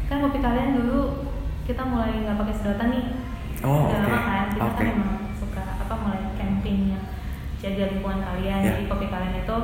[0.05, 1.01] kan kopi kalian dulu
[1.63, 3.05] kita mulai nggak pakai sedotan nih
[3.61, 3.95] Oh, oke.
[3.95, 4.77] lama kan kita Oke.
[4.77, 7.03] kan emang suka apa mulai camping yang
[7.57, 8.71] jaga lingkungan kalian Ya.
[8.73, 9.57] jadi kopi kalian itu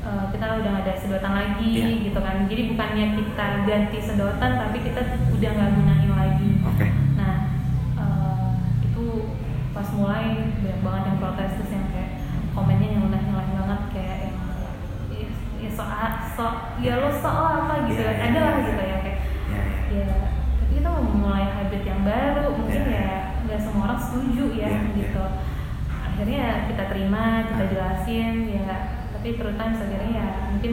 [0.00, 1.86] eh, kita udah nggak ada sedotan lagi Ya.
[2.02, 6.86] gitu kan jadi bukannya kita ganti sedotan tapi kita udah nggak gunain lagi Oke.
[7.14, 7.34] nah
[7.94, 8.48] eh,
[8.82, 9.04] itu
[9.70, 12.10] pas mulai banyak banget yang protes terus yang kayak
[12.52, 14.36] komennya yang udah nyalahin banget kayak yang
[15.10, 15.84] ya, ya so,
[16.32, 16.44] so
[16.78, 18.60] ya lo so apa gitu Ya, ya, ada lah ya.
[18.62, 19.60] gitu ya kayak Ya,
[19.92, 20.04] ya.
[20.08, 20.18] ya
[20.56, 22.96] tapi kita mau memulai habit yang baru mungkin Ya.
[22.96, 23.05] ya
[23.56, 24.92] nggak semua orang setuju ya Ya, ya.
[24.92, 25.24] gitu.
[25.88, 27.70] Akhirnya kita terima kita Ah.
[27.72, 28.76] jelasin ya.
[29.16, 30.72] Tapi terutama akhirnya ya mungkin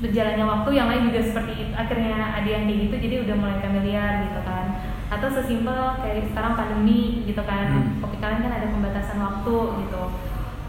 [0.00, 1.72] berjalannya waktu yang lain juga seperti itu.
[1.76, 4.66] Akhirnya ada yang kayak gitu jadi udah mulai familiar gitu kan.
[5.12, 7.68] Atau sesimpel kayak sekarang pandemi gitu kan.
[7.68, 8.00] Hmm.
[8.00, 10.02] kopi kalian kan ada pembatasan waktu gitu.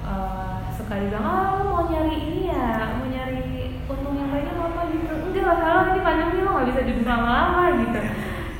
[0.05, 3.39] Eh, suka dibilang oh lu mau nyari ini ya mau nyari
[3.87, 5.13] untung yang banyak apa gitu.
[5.31, 7.99] Enggak lah kalau ini pandemi lo nggak bisa duduk lama-lama gitu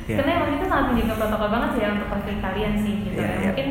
[0.06, 0.16] Iya.
[0.16, 3.26] karena emang kita sangat menjaga protokol banget sih ya untuk kopi kalian sih gitu Iya,
[3.26, 3.42] Ya, iya.
[3.42, 3.68] mungkin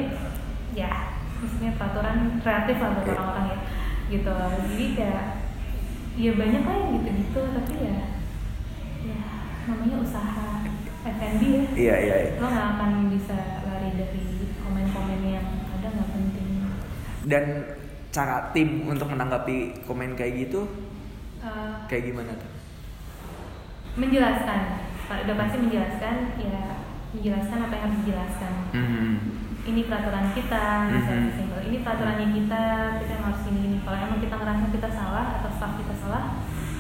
[0.76, 0.92] ya
[1.36, 3.14] maksudnya peraturan kreatif lah buat Iya.
[3.16, 3.58] orang-orang ya
[4.06, 4.34] gitu
[4.68, 5.26] jadi kayak
[6.16, 7.98] ya banyak lah yang gitu-gitu tapi ya
[9.04, 9.20] ya
[9.66, 10.46] namanya usaha
[11.06, 12.16] F&B ya Iya iya.
[12.22, 12.32] iya.
[12.38, 14.24] lo nggak akan bisa lari dari
[14.58, 16.48] komen-komen yang ada nggak penting
[17.26, 17.46] Dan
[18.12, 20.68] cara tim untuk menanggapi komen kayak gitu
[21.40, 22.52] Eh, kayak gimana tuh?
[23.96, 24.60] menjelaskan
[25.06, 26.62] udah pasti menjelaskan ya
[27.14, 28.54] menjelaskan apa yang harus dijelaskan.
[28.74, 29.16] Hmm.
[29.66, 31.26] ini peraturan kita Mhm.
[31.34, 31.58] simpel.
[31.66, 32.64] Ini peraturannya kita
[33.02, 33.78] kita harus ini ini.
[33.82, 36.24] Kalau emang kita ngerasa kita salah atau staff kita salah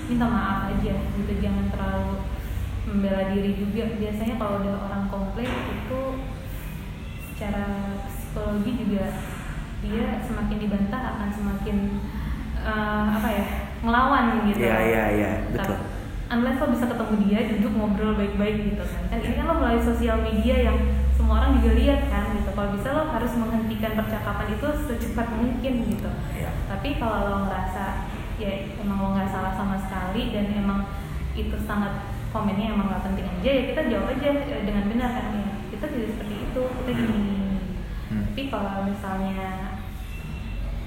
[0.05, 1.32] minta maaf aja gitu.
[1.41, 2.21] Jangan terlalu
[2.86, 3.89] membela diri juga.
[3.97, 6.01] Biasanya kalau udah orang komplain itu
[7.34, 7.65] secara
[8.05, 9.17] psikologi juga
[9.82, 11.78] dia semakin dibantah akan semakin
[12.61, 13.45] eh, apa ya
[13.82, 14.61] ngelawan gitu.
[14.61, 15.32] Iya iya iya.
[15.49, 15.78] Betul.
[16.26, 19.03] Unless lo bisa ketemu dia duduk ngobrol baik-baik gitu kan.
[19.13, 20.78] Kan ini kan lo melalui sosial media yang
[21.13, 22.49] semua orang juga lihat kan gitu.
[22.53, 26.09] Kalau bisa lo harus menghentikan percakapan itu secepat mungkin gitu.
[26.36, 26.49] Iya.
[26.65, 28.09] tapi kalau lo ngerasa
[28.41, 28.51] ya
[28.82, 30.91] emang lo nggak salah sama sekali dan emang
[31.38, 35.26] itu sangat komennya emang nggak penting aja ya kita jawab aja eh, dengan benar kan
[35.36, 35.47] ya.
[35.71, 37.47] Kita tidak seperti itu kita gini, gini.
[38.05, 38.23] Hmm.
[38.32, 39.39] tapi kalau misalnya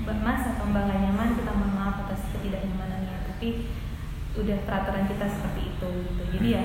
[0.07, 3.49] Mbak Mas atau Mbak nggak nyaman kita mohon maaf atas ketidaknyamanannya tapi
[4.39, 6.65] udah peraturan kita seperti itu gitu jadi ya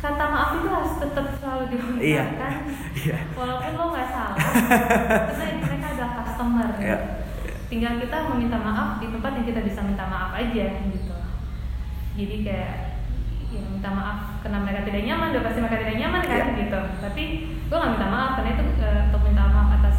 [0.00, 1.64] kata maaf itu harus tetap selalu
[2.00, 2.24] Iya.
[2.24, 2.54] diucapkan
[2.94, 3.16] Iya.
[3.36, 4.36] walaupun lo nggak salah
[5.28, 6.98] karena mereka adalah customer Iya.
[7.68, 11.16] tinggal kita meminta maaf di tempat yang kita bisa minta maaf aja gitu
[12.16, 12.74] jadi kayak
[13.50, 16.56] ya minta maaf karena mereka tidak nyaman udah pasti mereka tidak nyaman kan Iya.
[16.56, 17.22] gitu tapi
[17.68, 19.96] gue nggak minta maaf karena itu eh, untuk minta maaf atas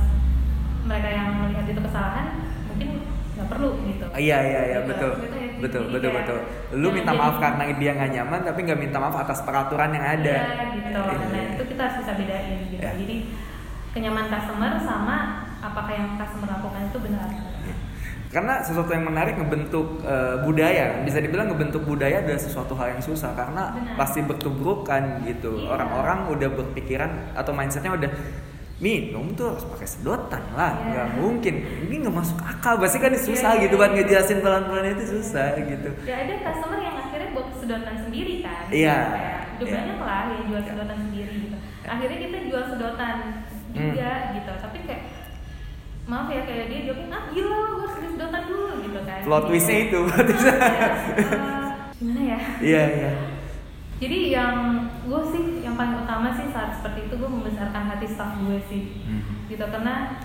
[0.82, 2.28] mereka yang melihat itu kesalahan
[2.66, 2.90] mungkin
[3.42, 4.90] nggak perlu gitu Iya iya iya Gitu.
[4.92, 5.12] betul
[5.58, 6.40] betul betul kayak betul.
[6.78, 10.06] Lu minta jadi- maaf karena dia nggak nyaman tapi nggak minta maaf atas peraturan yang
[10.06, 10.36] ada.
[10.38, 11.54] Iya, gitu nah Iya.
[11.54, 12.92] itu kita harus bisa bedain gitu Iya.
[12.96, 13.16] jadi
[13.92, 15.18] kenyaman customer sama
[15.60, 17.30] apakah yang customer lakukan itu benar
[18.32, 23.04] Karena sesuatu yang menarik ngebentuk eh, budaya, bisa dibilang ngebentuk budaya adalah sesuatu hal yang
[23.04, 24.00] susah karena Benar.
[24.00, 25.60] pasti bertubrukan gitu.
[25.60, 25.68] Iya.
[25.68, 28.08] Orang-orang udah berpikiran atau mindsetnya udah
[28.82, 30.90] minum tuh harus pakai sedotan lah, Iya.
[30.90, 31.54] nggak mungkin.
[31.86, 33.98] Ini nggak masuk akal, pasti kan susah Iya, gitu iya, buat iya.
[34.02, 35.90] ngejelasin pelan-pelan itu susah gitu.
[36.02, 38.98] ya ada customer yang akhirnya buat sedotan sendiri kan Iya.
[39.06, 39.76] Kayak, udah Iya.
[39.78, 43.18] banyak lah yang jual sedotan sendiri gitu akhirnya kita jual sedotan
[43.72, 45.04] juga gitu tapi kayak
[46.04, 49.20] maaf ya kayak dia jawabin ah gila lo gue harus beli sedotan dulu gitu kan
[49.22, 50.58] Plot twistnya itu, plot twistnya.
[51.94, 53.12] gimana ya Iya iya.
[54.02, 54.56] Jadi yang
[55.06, 59.06] gue sih yang paling utama sih saat seperti itu gue membesarkan hati staff gue sih.
[59.06, 59.46] Hmm.
[59.46, 60.18] gitu karena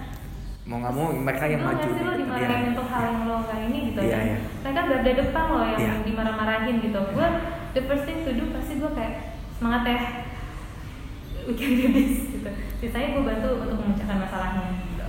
[0.67, 2.69] Mau nggak mau mereka yang maju sih lo dimarahin Iya.
[2.75, 4.25] untuk hal yang lo nggak ini gitu Iya, kan?
[4.27, 4.39] iya.
[4.67, 5.93] mereka garda depan lo yang Iya.
[6.03, 7.01] dimarah-marahin gitu.
[7.15, 7.29] Gue
[7.71, 9.15] the first thing to do pasti gue kayak
[9.55, 10.01] semangat ya.
[11.47, 12.51] We can do this gitu.
[12.83, 15.07] Sisanya gue bantu untuk memecahkan masalahnya gitu.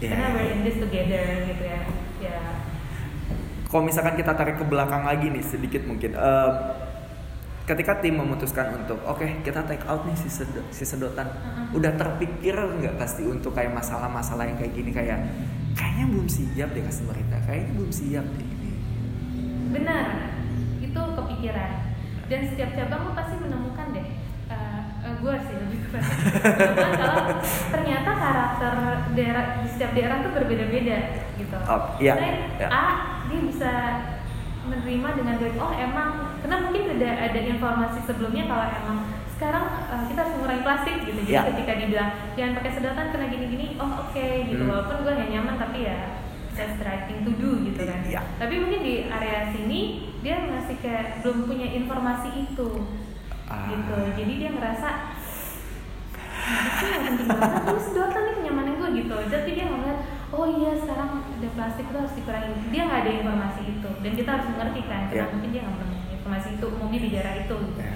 [0.00, 1.80] Iya, karena we're in this together gitu ya.
[2.16, 2.38] Ya.
[3.66, 6.16] Kalau misalkan kita tarik ke belakang lagi nih sedikit mungkin.
[6.16, 6.50] Em,
[7.66, 11.74] ketika tim memutuskan untuk oke kita take out nih si, sedo- si sedotan Mm-mm.
[11.74, 15.18] udah terpikir nggak pasti untuk kayak masalah-masalah yang kayak gini kayak
[15.74, 18.70] kayaknya belum siap deh customer kita kayaknya belum siap deh ini
[19.74, 20.06] benar
[20.78, 21.72] itu kepikiran
[22.26, 24.08] dan setiap cabang lo pasti menemukan deh
[25.16, 27.24] gue sih lebih ke menemukan kalau
[27.72, 28.74] ternyata karakter
[29.16, 30.98] daerah di setiap daerah tuh berbeda-beda
[31.34, 32.68] gitu Oh, iya, Misalnya iya.
[32.68, 32.84] A
[33.26, 33.72] dia bisa
[34.66, 36.08] menerima dengan baik oh emang
[36.38, 38.98] karena mungkin ada ada informasi sebelumnya kalau emang
[39.32, 41.48] sekarang uh, kita harus mengurangi plastik gitu jadi Iya.
[41.52, 44.70] ketika dibilang jangan pakai sedotan kena gini-gini oh oke gitu Hmm.
[44.70, 45.98] walaupun gue nggak nyaman tapi ya
[46.52, 48.20] that's the right thing to do gitu kan Iya.
[48.36, 49.80] tapi mungkin di area sini
[50.20, 52.68] dia masih kayak belum punya informasi itu
[53.46, 53.68] Ah.
[53.68, 54.88] gitu jadi dia ngerasa
[56.46, 59.98] nah, itu yang penting banget ini sedotan nih kenyamanan gue gitu jadi dia ngeliat
[60.32, 60.46] oh
[61.06, 64.80] sekarang ada plastik tuh harus dikurangi dia nggak ada informasi itu dan kita harus mengerti
[64.84, 65.32] kan karena Iya.
[65.32, 67.92] mungkin dia nggak menemukan informasi itu umumnya di daerah itu gitu Iya.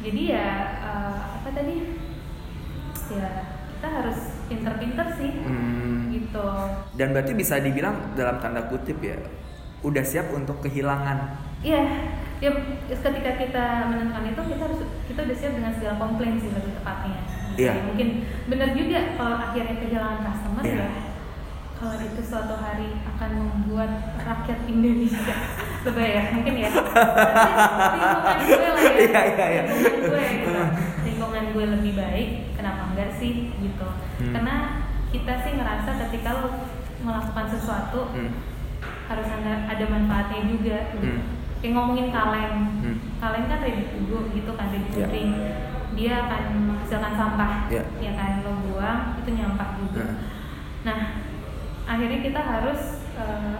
[0.00, 0.48] jadi ya
[0.82, 1.74] eh, apa tadi
[3.10, 3.28] ya
[3.70, 6.12] kita harus pinter-pinter sih Hmm.
[6.12, 6.46] gitu
[6.94, 9.16] dan berarti bisa dibilang dalam tanda kutip ya
[9.80, 11.84] udah siap untuk kehilangan Iya,
[12.40, 12.48] ya
[12.88, 17.20] ketika kita menentukan itu kita harus kita udah siap dengan segala komplain sih lebih tepatnya.
[17.52, 17.72] Iya.
[17.76, 18.08] Ya, mungkin
[18.48, 20.80] benar juga kalau akhirnya kehilangan customer Iya.
[20.80, 20.88] ya.
[21.80, 23.88] Kalau itu suatu hari akan membuat
[24.20, 25.36] rakyat Indonesia
[25.88, 26.68] lebih ya mungkin ya.
[26.76, 27.56] Tapi
[27.96, 29.00] lingkungan gue lah ya.
[29.00, 29.62] Iya, iya, iya.
[29.64, 30.50] Lingkungan gue gitu.
[31.08, 33.88] Lingkungan gue lebih baik kenapa enggak sih gitu
[34.20, 34.36] Hmm.
[34.36, 36.48] karena kita sih ngerasa ketika lo
[37.00, 38.36] melakukan sesuatu Hmm.
[39.08, 41.24] harus ada ada manfaatnya juga Hmm.
[41.64, 42.96] kayak ngomongin kaleng Hmm.
[43.16, 43.72] kaleng kan to
[44.04, 45.08] go gitu kan Ya.
[45.08, 45.32] drink
[45.96, 47.80] dia akan menghasilkan sampah Ya.
[47.96, 50.16] ya kan lo buang itu nyampah juga Hmm.
[50.84, 50.98] nah
[51.90, 52.80] akhirnya kita harus
[53.18, 53.58] eh,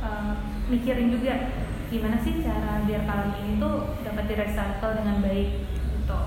[0.00, 0.32] eh,
[0.72, 1.52] mikirin juga
[1.92, 6.20] gimana sih cara biar kaleng ini tuh dapat direcycle dengan baik gitu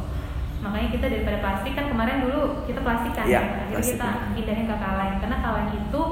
[0.59, 3.97] makanya kita daripada plastik kan kemarin dulu kita plastik kan ya akhirnya plastik.
[3.97, 6.03] kita pindahin ke kaleng karena kaleng itu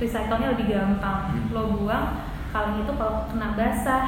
[0.00, 1.52] recycle-nya lebih gampang Hmm.
[1.52, 2.06] lo buang
[2.50, 4.04] kaleng itu kalau kena basah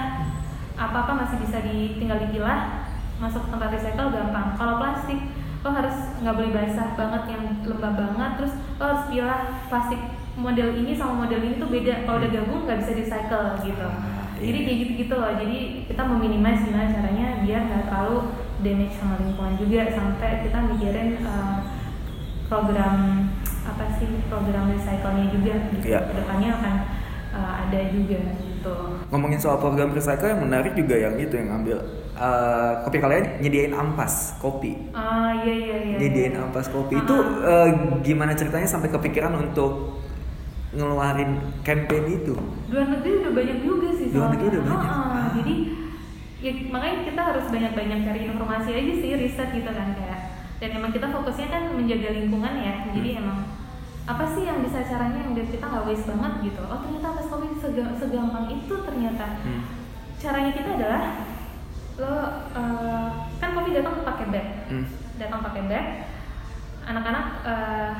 [0.78, 2.86] apa-apa masih bisa ditinggal dipilah
[3.18, 5.20] masuk ke tempat recycle gampang kalau plastik
[5.62, 10.00] lo harus nggak boleh basah banget yang lembab banget terus lo harus pilah plastik
[10.38, 12.06] model ini sama model ini tuh beda.
[12.06, 13.88] Kalau udah gabung nggak bisa recycle gitu.
[14.38, 14.54] Iya.
[14.54, 15.32] jadi kayak gitu-gitu loh.
[15.34, 15.58] Jadi
[15.90, 18.18] kita meminimasi gimana caranya biar nggak terlalu
[18.62, 19.80] damage sama lingkungan juga.
[19.90, 21.58] Sampai kita mikirin uh,
[22.46, 22.96] program
[23.66, 25.84] apa sih program recycle-nya juga gitu.
[25.90, 26.00] Iya.
[26.06, 26.74] ke depannya akan
[27.34, 28.76] uh, ada juga gitu.
[29.10, 31.78] Ngomongin soal program recycle yang menarik juga yang itu yang ngambil.
[32.18, 34.74] Eh, kopi kalian nyediain ampas kopi.
[34.90, 35.96] ah iya iya iya.
[36.02, 36.98] Nyediain ampas kopi.
[36.98, 37.14] Ah, itu
[37.46, 37.68] eh,
[38.02, 40.02] gimana ceritanya sampai kepikiran untuk
[40.70, 42.34] ngeluarin campaign itu?
[42.68, 44.60] luar negeri udah banyak juga sih Luar negeri soalnya.
[44.60, 44.90] udah banyak.
[44.90, 45.26] Ah, Ah.
[45.32, 45.54] jadi
[46.38, 50.20] ya makanya kita harus banyak-banyak cari informasi aja sih riset gitu kan kayak
[50.58, 53.20] dan emang kita fokusnya kan menjaga lingkungan ya jadi Hmm.
[53.20, 53.38] emang
[54.04, 57.26] apa sih yang bisa caranya yang biar kita nggak waste banget gitu oh ternyata ampas
[57.26, 59.62] kopi sega- segampang itu ternyata Hmm.
[60.16, 61.02] caranya kita adalah
[61.96, 62.12] lo
[62.54, 64.86] eh, kan kopi datang pakai bag Hmm.
[65.16, 65.86] datang pakai bag
[66.84, 67.92] anak-anak eh,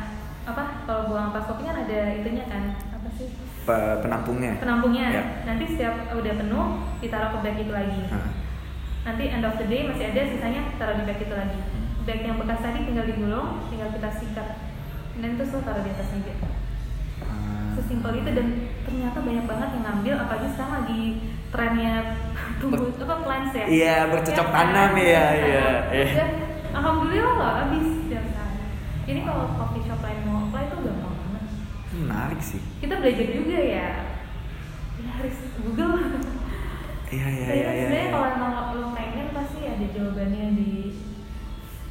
[0.54, 0.64] apa?
[0.88, 2.62] Kalau buang kopi kan ada itunya kan?
[2.94, 3.28] Apa sih?
[3.68, 4.56] Pe- penampungnya.
[4.56, 5.06] penampungnya.
[5.12, 5.22] Ya.
[5.44, 6.66] nanti setiap udah penuh
[7.04, 8.00] ditaruh ke bag itu lagi.
[8.08, 8.32] Ah.
[9.06, 11.60] nanti end of the day masih ada sisanya taruh di bag itu lagi.
[12.08, 14.48] Bag yang bekas tadi tinggal digulung tinggal kita sikat.
[15.18, 16.34] Dan terus lo taruh di atas meja.
[17.24, 17.74] Ah.
[17.76, 18.48] sesimpel itu dan
[18.88, 21.02] ternyata banyak banget yang ngambil apalagi sekarang lagi
[21.48, 21.94] trennya
[22.60, 23.64] tumbuh apa plants ya?
[23.68, 26.06] Iya, bercocok Ya, tanam ya, iya, iya.
[26.16, 26.30] Dan
[26.72, 27.98] alhamdulillah loh habis
[29.08, 31.44] jadi kalau coffee shop lain mau apply itu gampang banget
[32.08, 32.60] Menarik sih.
[32.80, 33.88] kita belajar juga ya
[34.98, 35.92] ya harus Google
[37.08, 37.72] Iya iya iya iya.
[37.88, 38.12] sebenarnya iya.
[38.12, 40.70] kalau emang lo, pengen pasti ada jawabannya di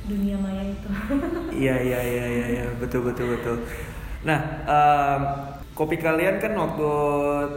[0.05, 0.87] dunia maya itu.
[1.65, 3.57] Iya iya iya iya iya betul betul betul.
[4.21, 4.39] Nah
[4.69, 5.21] em,
[5.73, 6.89] kopi kalian kan waktu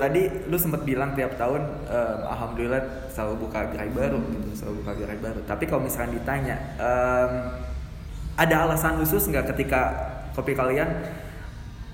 [0.01, 4.93] tadi lu sempat bilang tiap tahun em, alhamdulillah selalu buka gerai baru gitu selalu buka
[4.97, 5.41] gerai baru.
[5.45, 7.33] Tapi kalau misalnya ditanya em,
[8.41, 9.81] ada alasan khusus nggak ketika
[10.33, 10.89] kopi kalian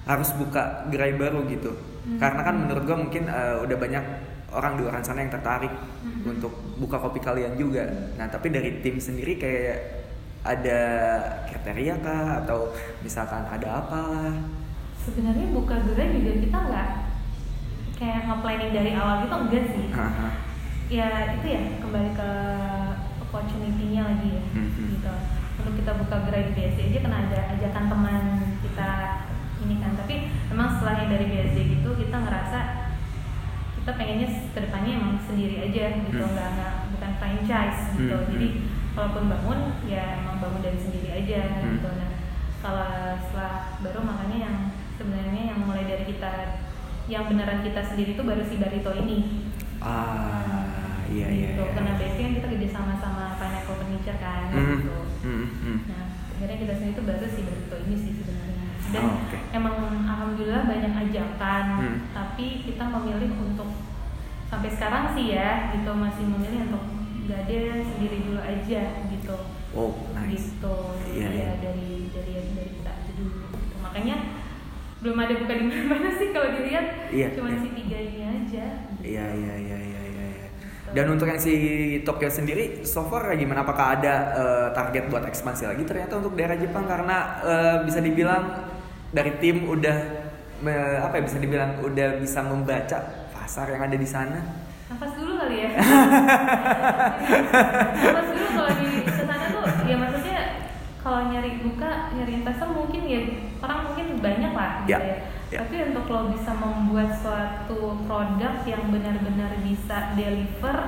[0.07, 1.75] harus buka gerai baru gitu?
[2.07, 2.17] Hmm.
[2.17, 4.05] Karena kan menurut gua mungkin eh, udah banyak
[4.49, 6.23] orang di luar sana yang tertarik Hmm.
[6.25, 7.83] untuk buka kopi kalian juga.
[8.15, 10.07] Nah tapi dari tim sendiri kayak
[10.41, 10.81] ada
[11.45, 12.71] kriteria kah atau
[13.03, 14.31] misalkan ada apalah?
[14.97, 16.89] Sebenarnya buka gerai juga kita nggak
[17.97, 19.87] kayak nge-planning dari awal gitu enggak sih.
[19.91, 20.29] Haha.
[20.87, 22.31] Ya itu ya kembali ke
[23.21, 24.85] opportunity-nya lagi ya Mhm.
[24.95, 25.15] gitu.
[25.57, 28.25] Untuk kita buka gerai di BSD aja kan ada ajakan teman
[28.63, 28.91] kita
[29.67, 29.93] ini kan.
[29.95, 30.15] Tapi
[30.49, 32.59] emang setelahnya dari BSD gitu kita ngerasa
[33.77, 36.33] kita pengennya ke depannya emang sendiri aja gitu Hmm.
[36.33, 38.63] nggak nggak bukan franchise gitu Hmm, jadi hmm.
[38.95, 41.79] kalaupun bangun ya emang bangun dari sendiri aja Hmm.
[41.79, 42.11] gitu nah
[42.59, 42.91] kalau
[43.23, 44.57] setelah baru makanya yang
[44.99, 46.33] sebenarnya yang mulai dari kita
[47.07, 49.19] yang beneran kita sendiri itu baru si Barito ini
[49.79, 51.49] Ah iya iya.
[51.55, 51.71] gitu iya.
[51.71, 55.79] karena base kan kita kerja sama sama Pineapple Furniture kan Hmm, gitu hmm, hmm.
[55.87, 56.05] Nah,
[56.35, 58.46] akhirnya kita sendiri itu baru si Barito ini sih sebenarnya.
[58.87, 59.39] Dan Oh, oke.
[59.51, 59.77] emang
[60.07, 61.99] alhamdulillah banyak ajakan, Hmm.
[62.15, 63.71] tapi kita memilih untuk
[64.47, 66.85] sampai sekarang sih ya, gitu masih memilih untuk
[67.27, 69.37] ada sendiri dulu aja gitu.
[69.75, 70.55] Oh nice.
[70.55, 70.77] Gitu.
[71.11, 71.51] Iya, ya, iya.
[71.59, 73.43] dari dari dari kita aja dulu.
[73.51, 73.75] Gitu.
[73.83, 74.17] Makanya
[75.03, 77.59] belum ada buka di mana sih kalau dilihat Iya, cuma iya.
[77.59, 78.67] si tiga ini aja.
[79.03, 80.27] Iya iya iya iya iya.
[80.31, 80.49] iya.
[80.95, 81.53] Dan untuk yang si
[82.07, 83.67] Tokyo sendiri, so far gimana?
[83.67, 88.47] Apakah ada eh, target buat ekspansi lagi ternyata untuk daerah Jepang karena eh, bisa dibilang
[89.11, 89.97] dari tim udah
[90.59, 92.99] me- apa ya bisa dibilang udah bisa membaca
[93.31, 94.41] pasar yang ada di sana.
[94.87, 95.71] nafas dulu kali ya
[98.07, 100.39] nafas dulu kalau di ke sana tuh ya maksudnya
[101.01, 103.21] kalau nyari buka nyari investor mungkin ya
[103.61, 105.17] orang mungkin banyak lah gitu Ya, ya,
[105.51, 105.59] ya.
[105.63, 110.79] tapi untuk lo bisa membuat suatu produk yang benar-benar bisa deliver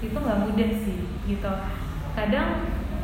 [0.00, 1.52] itu nggak mudah sih gitu
[2.12, 2.48] kadang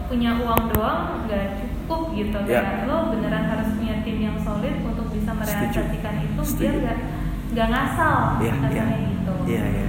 [0.06, 2.62] punya uang doang nggak cukup gitu Ya.
[2.62, 6.78] kayak lo beneran harus punya tim yang solid untuk bisa merealisasikan itu biar Setuju.
[6.80, 6.98] nggak
[7.48, 8.54] nggak ngasal Iya iya.
[8.60, 9.86] kasarnya gitu Iya iya.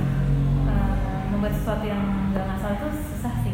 [0.68, 2.02] Eh, membuat sesuatu yang
[2.32, 3.54] nggak ngasal itu susah sih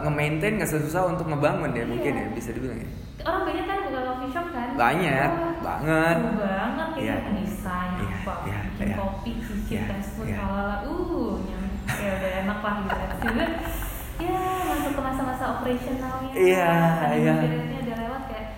[0.00, 2.88] nge-maintain nggak susah untuk ngebangun ya mungkin ya bisa dibilang ya
[3.22, 6.16] orang banyak kan buka coffee shop kan Banyak, Wah, banget.
[6.34, 7.14] banget kita Iya.
[7.38, 8.96] desain Iya, apa iya, bikin iya.
[8.98, 9.32] kopi
[9.64, 10.36] Iya, tes food iya.
[10.36, 12.96] halala uh nyam ya udah enak lah gitu
[14.16, 17.34] ya masuk ke masa-masa operasionalnya Iya, kan, iya.
[17.36, 18.48] periodnya udah lewat kayak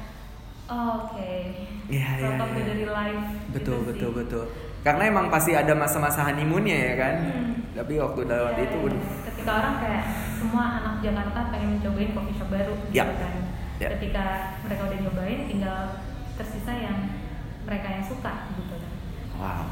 [0.67, 1.33] oh, oke
[1.87, 2.65] Iya, iya, Sort of iya.
[2.67, 4.17] dari live betul gitu betul sih.
[4.19, 4.45] betul
[4.83, 7.53] karena emang pasti ada masa-masa honeymoonnya ya kan Hmm.
[7.75, 8.87] tapi waktu udah lewat Iya, itu iya.
[8.87, 10.05] udah ketika orang kayak
[10.37, 13.05] semua anak Jakarta pengen mencobain coffee shop baru gitu Ya.
[13.07, 13.35] kan
[13.77, 13.89] Ya.
[13.93, 14.25] ketika
[14.63, 15.79] mereka udah nyobain tinggal
[16.35, 16.99] tersisa yang
[17.63, 18.93] mereka yang suka gitu kan
[19.37, 19.65] wow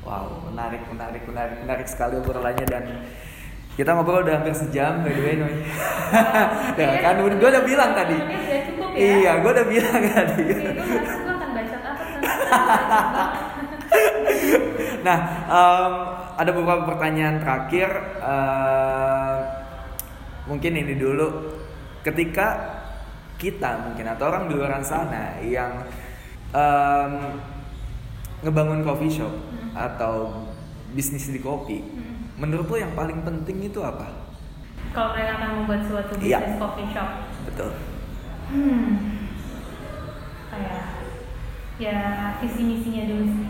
[0.00, 2.84] wow menarik menarik menarik menarik sekali obrolannya dan
[3.80, 5.56] kita ngobrol udah hampir sejam by the way Noy.
[5.56, 5.64] ya
[6.84, 10.44] Iya, kan gue udah bilang tadi Ini udah cukup ya iya gue udah bilang tadi
[10.44, 13.30] gue akan baca apa tentang
[15.06, 15.18] nah
[15.48, 15.94] em,
[16.36, 17.88] ada beberapa pertanyaan terakhir
[18.20, 19.36] eh,
[20.44, 21.28] mungkin ini dulu
[22.02, 22.48] ketika
[23.36, 25.88] kita mungkin atau orang di luar sana yang
[26.52, 27.12] em,
[28.42, 29.76] ngebangun coffee shop Hmm.
[29.78, 30.14] atau
[30.90, 32.09] bisnis di kopi Hmm.
[32.40, 34.08] Menurut lo yang paling penting itu apa?
[34.90, 36.40] Kalau mereka akan membuat suatu Iya.
[36.40, 37.08] bisnis coffee shop.
[37.46, 37.70] Betul.
[38.50, 38.90] Hmm.
[40.50, 40.82] Kayak
[41.78, 42.00] ya?
[42.42, 43.48] Visi misinya dulu sih.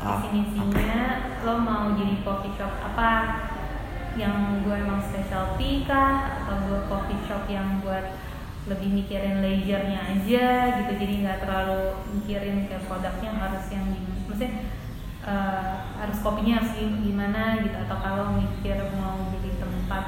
[0.00, 0.98] Ah, visi misinya
[1.42, 3.10] lo mau jadi coffee shop apa?
[4.16, 6.40] Yang gue emang specialty kah?
[6.46, 8.16] Atau gue coffee shop yang buat
[8.62, 10.46] lebih mikirin leisure-nya aja
[10.80, 10.92] gitu.
[10.96, 14.52] Jadi nggak terlalu mikirin ke produknya harus yang gimana maksudnya
[15.22, 20.04] eh, harus kopinya harus gimana gitu atau kalau mikir mau jadi tempat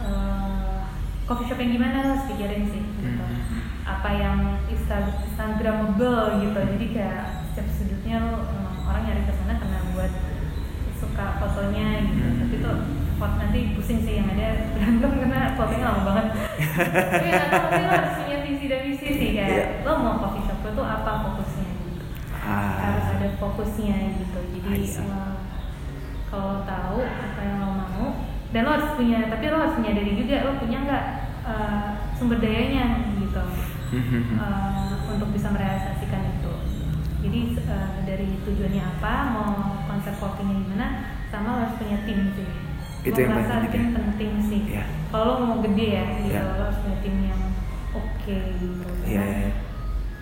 [0.00, 0.78] eh,
[1.22, 3.62] coffee shop yang gimana harus pikirin sih gitu Hmm.
[3.84, 9.54] apa yang insta- instagramable gitu jadi kayak setiap sudutnya lo emang orang nyari ke sana
[9.54, 10.12] karena buat
[10.94, 12.38] suka fotonya gitu Hmm.
[12.40, 12.76] tapi tuh
[13.16, 16.26] foto nanti pusing sih yang ada berantem karena fotonya lama banget
[17.54, 19.64] tapi lo harus punya visi dan misi sih kayak Iya.
[19.82, 21.51] lo mau coffee shop lo tuh apa fokusnya
[22.42, 24.40] gitu harus ah, ada fokusnya gitu.
[24.58, 25.32] Jadi eh,
[26.26, 28.06] kalau lo tahu apa yang lo mau
[28.50, 31.04] dan lo harus punya tapi lo harus menyadari juga lo punya nggak
[31.44, 31.86] eh,
[32.18, 32.84] sumber dayanya
[33.16, 33.42] gitu
[33.94, 36.52] eh, untuk bisa merealisasikan itu.
[37.22, 39.50] Jadi eh, dari tujuannya apa mau
[39.86, 40.88] konsep kopinya gimana
[41.30, 42.48] sama lo harus punya tim sih.
[43.02, 43.94] Itu Gua yang paling merasa penting tim ya?
[43.98, 44.60] penting sih.
[44.72, 44.84] Iya.
[45.10, 46.40] kalau lo mau gede ya gitu Iya.
[46.42, 47.42] lo harus punya tim yang
[47.92, 48.86] oke gitu.
[49.04, 49.50] Iya, iya,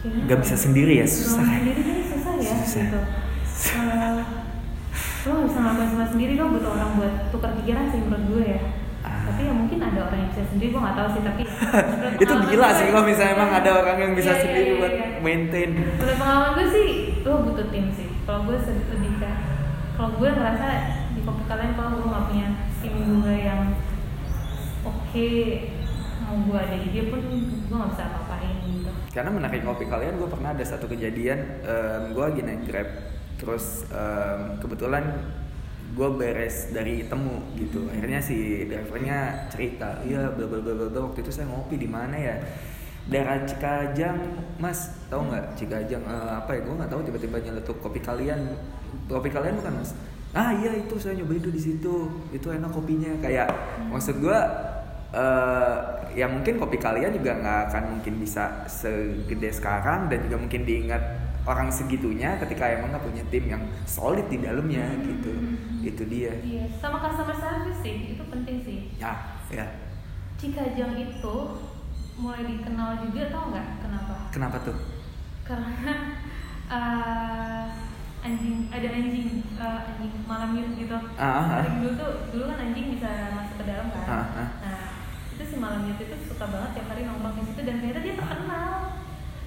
[0.03, 0.23] iya.
[0.25, 1.59] Nggak bisa sendiri ya, susah ya.
[1.59, 2.81] sendiri kan susah ya Susah.
[2.81, 3.01] gitu
[5.21, 8.25] Eh, lo nggak bisa ngelakuin semua sendiri lo butuh orang buat tukar pikiran sih menurut
[8.27, 8.63] gue ya
[9.01, 9.25] Ah.
[9.25, 11.43] tapi ya mungkin ada orang yang bisa sendiri gue nggak tahu sih tapi
[12.25, 14.93] itu gila sih kalau misalnya emang ada orang yang bisa Iya, iya, sendiri iya, buat
[14.93, 15.07] iya.
[15.21, 16.89] maintain menurut pengalaman gue sih
[17.21, 19.31] lo butuh tim sih kalau gue lebih ke
[19.97, 20.67] kalau gue ngerasa
[21.13, 22.47] di kopi kalian kalau gue nggak punya
[22.81, 23.63] tim gue yang
[24.83, 25.29] oke
[26.21, 28.30] mau gue ada di dia pun gue nggak bisa apa-apain gitu
[29.11, 32.89] karena menarik kopi kalian gue pernah ada satu kejadian em, gue lagi naik grab
[33.43, 35.03] terus em, kebetulan
[35.91, 37.91] gue beres dari temu gitu.
[37.91, 42.15] Akhirnya si drivernya cerita iya bla bla bla bla waktu itu saya ngopi di mana
[42.15, 42.39] ya?
[43.11, 44.19] Daerah Cikajang
[44.63, 44.95] mas.
[45.11, 46.03] Tahu nggak Cikajang?
[46.07, 46.61] Eh, apa ya?
[46.63, 48.55] Gue nggak tahu tiba-tiba nyeletuk kopi kalian.
[49.11, 49.91] Kopi kalian bukan mas?
[50.31, 51.95] Ah iya itu saya nyobain itu di situ
[52.31, 53.11] itu enak kopinya.
[53.19, 53.51] Kayak
[53.91, 54.39] maksud gue
[55.11, 55.75] eh
[56.15, 61.03] ya mungkin kopi kalian juga nggak akan mungkin bisa segede sekarang dan juga mungkin diingat
[61.49, 65.33] orang segitunya ketika emang nggak punya tim yang solid di dalamnya gitu.
[65.81, 66.33] Itu dia.
[66.45, 68.79] Iya sama customer service sih itu penting sih.
[69.01, 69.67] Ya ya.
[70.37, 71.37] Cikajang itu
[72.21, 74.15] mulai dikenal juga tau nggak kenapa?
[74.29, 74.77] Kenapa tuh?
[75.49, 75.95] Karena
[76.77, 77.65] eh,
[78.21, 80.97] anjing ada anjing eh, anjing malam mute gitu.
[81.17, 81.65] Ah.
[81.65, 84.05] Dari dulu tuh dulu kan anjing bisa masuk ke dalam kan.
[84.05, 84.49] Ah, ah.
[85.51, 88.71] Si malam itu suka banget tiap hari nongkrong di situ dan ternyata dia terkenal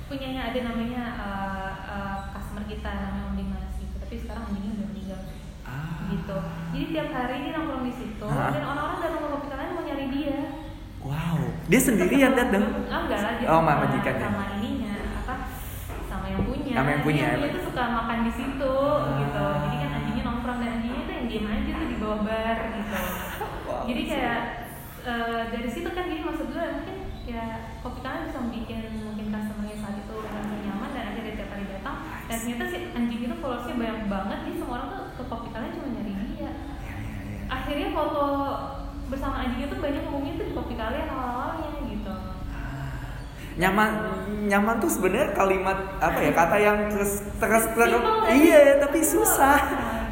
[0.05, 3.95] punyanya ada namanya eh, eh, customer kita namanya Om Dimas gitu.
[3.97, 5.19] Tapi sekarang anjingnya udah meninggal.
[5.63, 6.03] Ah.
[6.11, 6.37] Gitu.
[6.75, 8.51] Jadi tiap hari dia nongkrong di situ Ah.
[8.51, 10.39] dan orang-orang datang ke kopi kalian mau nyari dia.
[10.99, 11.37] Wow.
[11.67, 12.63] Dia sendirian datang?
[12.87, 15.35] Ah, enggak lah dia Oh, sama, sama ininya apa
[16.05, 16.73] sama yang punya.
[16.75, 17.47] Sama yang punya, Dia- emang.
[17.47, 18.75] dia tuh suka makan di situ
[19.23, 19.45] gitu.
[19.63, 22.99] Jadi kan anjingnya nongkrong dan anjingnya tuh yang diem aja tuh di bawah bar gitu.
[23.63, 23.83] Wow.
[23.87, 24.41] jadi kayak
[25.03, 29.77] eh, dari situ kan jadi maksud gue mungkin ya kopi kalian bisa bikin mungkin customernya
[29.79, 31.97] saat itu merasa nyaman dan akhirnya tiap hari datang.
[32.27, 35.71] Dan ternyata si anjing itu followersnya banyak banget jadi semua orang tuh ke kopi kalian
[35.75, 36.23] cuma nyari dia.
[36.23, 37.39] Ya, ya, ya.
[37.51, 38.23] akhirnya foto
[39.11, 42.15] bersama anjing itu banyak ngomongin tuh di kopi kalian awal-awalnya gitu.
[43.53, 43.89] Nyaman
[44.49, 47.91] nyaman tuh sebenarnya kalimat apa ya kata yang terus terus terus
[48.33, 49.59] iya tapi susah.
[49.61, 50.09] Nah,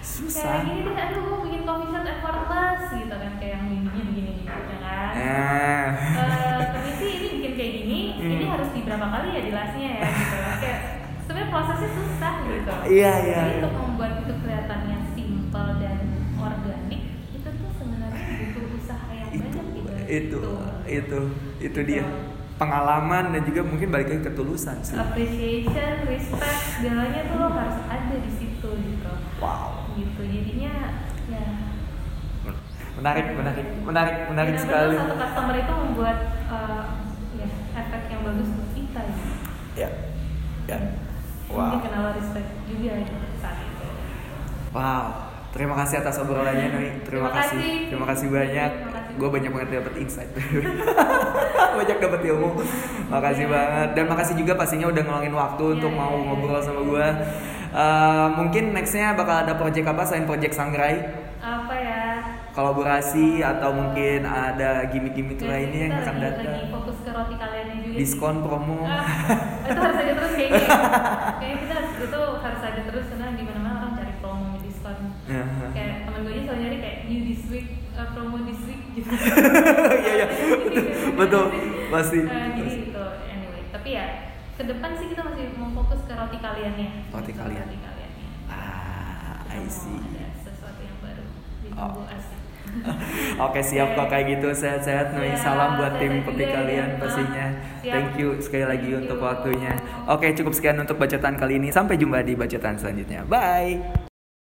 [0.00, 0.42] Susah.
[0.42, 4.32] kayak gini deh aduh gue bikin coffee shop effortless gitu kan kayak yang begini begini
[4.38, 5.88] gitu ya kan Nah.
[6.16, 8.32] Eh, tapi sih ini bikin kayak gini Hmm.
[8.32, 10.80] ini harus di berapa kali ya jelasnya ya gitu kayak
[11.20, 13.60] sebenarnya prosesnya susah gitu Iya, iya, jadi iya.
[13.60, 15.98] untuk membuat itu kelihatannya simple dan
[16.38, 20.40] organik itu tuh sebenarnya butuh usaha yang itu banyak gitu itu
[20.86, 21.20] itu itu
[21.60, 21.78] Gitu.
[21.82, 22.04] dia
[22.56, 28.16] pengalaman dan juga mungkin balik lagi ketulusan sih appreciation respect segalanya tuh lo harus ada
[28.16, 30.20] di situ gitu wow gitu.
[30.22, 30.72] Jadinya
[31.26, 31.44] ya.
[32.90, 34.94] Menarik menarik menarik menarik benar-benar sekali.
[34.94, 36.18] satu customer itu membuat
[36.52, 36.84] eh,
[37.38, 39.00] ya efek yang bagus untuk kita
[39.74, 39.90] ya.
[40.68, 40.78] Ya
[41.50, 41.82] Mungkin wow.
[41.82, 43.86] kenal respect juga gitu saat itu.
[44.70, 45.04] wow.
[45.50, 46.90] Terima kasih atas obrolannya Nui.
[47.02, 47.58] Terima, Terima kasih.
[47.58, 47.74] kasih.
[47.90, 48.70] terima kasih banyak.
[49.18, 50.30] Gue banyak banget dapat insight.
[51.80, 52.50] Banyak dapat ilmu.
[53.08, 53.50] Makasih Iya.
[53.50, 53.88] banget.
[53.94, 56.22] Dan makasih juga pastinya udah ngeluangin waktu Iya, untuk iya, mau iya.
[56.22, 57.06] ngobrol sama gue
[57.70, 60.94] Eh, mungkin nextnya bakal ada project apa selain project Sangrai
[61.38, 62.02] Apa ya?
[62.50, 67.94] kolaborasi atau mungkin ada gimmick-gimmick lainnya yang akan datang lagi fokus ke roti kaliannya juga.
[67.94, 68.00] sih.
[68.02, 69.06] diskon promo Ah,
[69.62, 70.66] itu harus ada terus kayaknya.
[71.40, 74.98] Kayaknya kita harus, itu harus ada terus karena di mana-mana orang cari promo diskon.
[75.24, 75.44] Ya.
[75.70, 79.08] Kayak temen gue aja selalu nyari kayak new this week, uh, promo this week gitu.
[80.02, 80.26] Iya, iya.
[81.14, 81.44] Betul,
[81.88, 82.18] pasti.
[82.20, 83.62] Eh, jadi gitu, anyway.
[83.70, 84.04] Tapi ya
[84.60, 86.88] ke depan sih kita masih mau fokus ke roti kaliannya.
[87.08, 87.64] Roti kalian.
[87.64, 88.26] Roti kaliannya.
[88.52, 91.24] ah Kita I see Ada sesuatu yang baru.
[91.24, 91.32] Oh.
[91.64, 92.38] Ditunggu asik.
[93.50, 97.00] Oke siap kok kayak gitu sehat-sehat Nui Ya, salam buat tim kopi juga kalian ya.
[97.02, 97.46] pastinya
[97.82, 99.26] thank you sekali lagi Thank untuk you.
[99.26, 99.72] waktunya
[100.06, 104.09] Oke cukup sekian untuk bacotan kali ini sampai jumpa di bacotan selanjutnya bye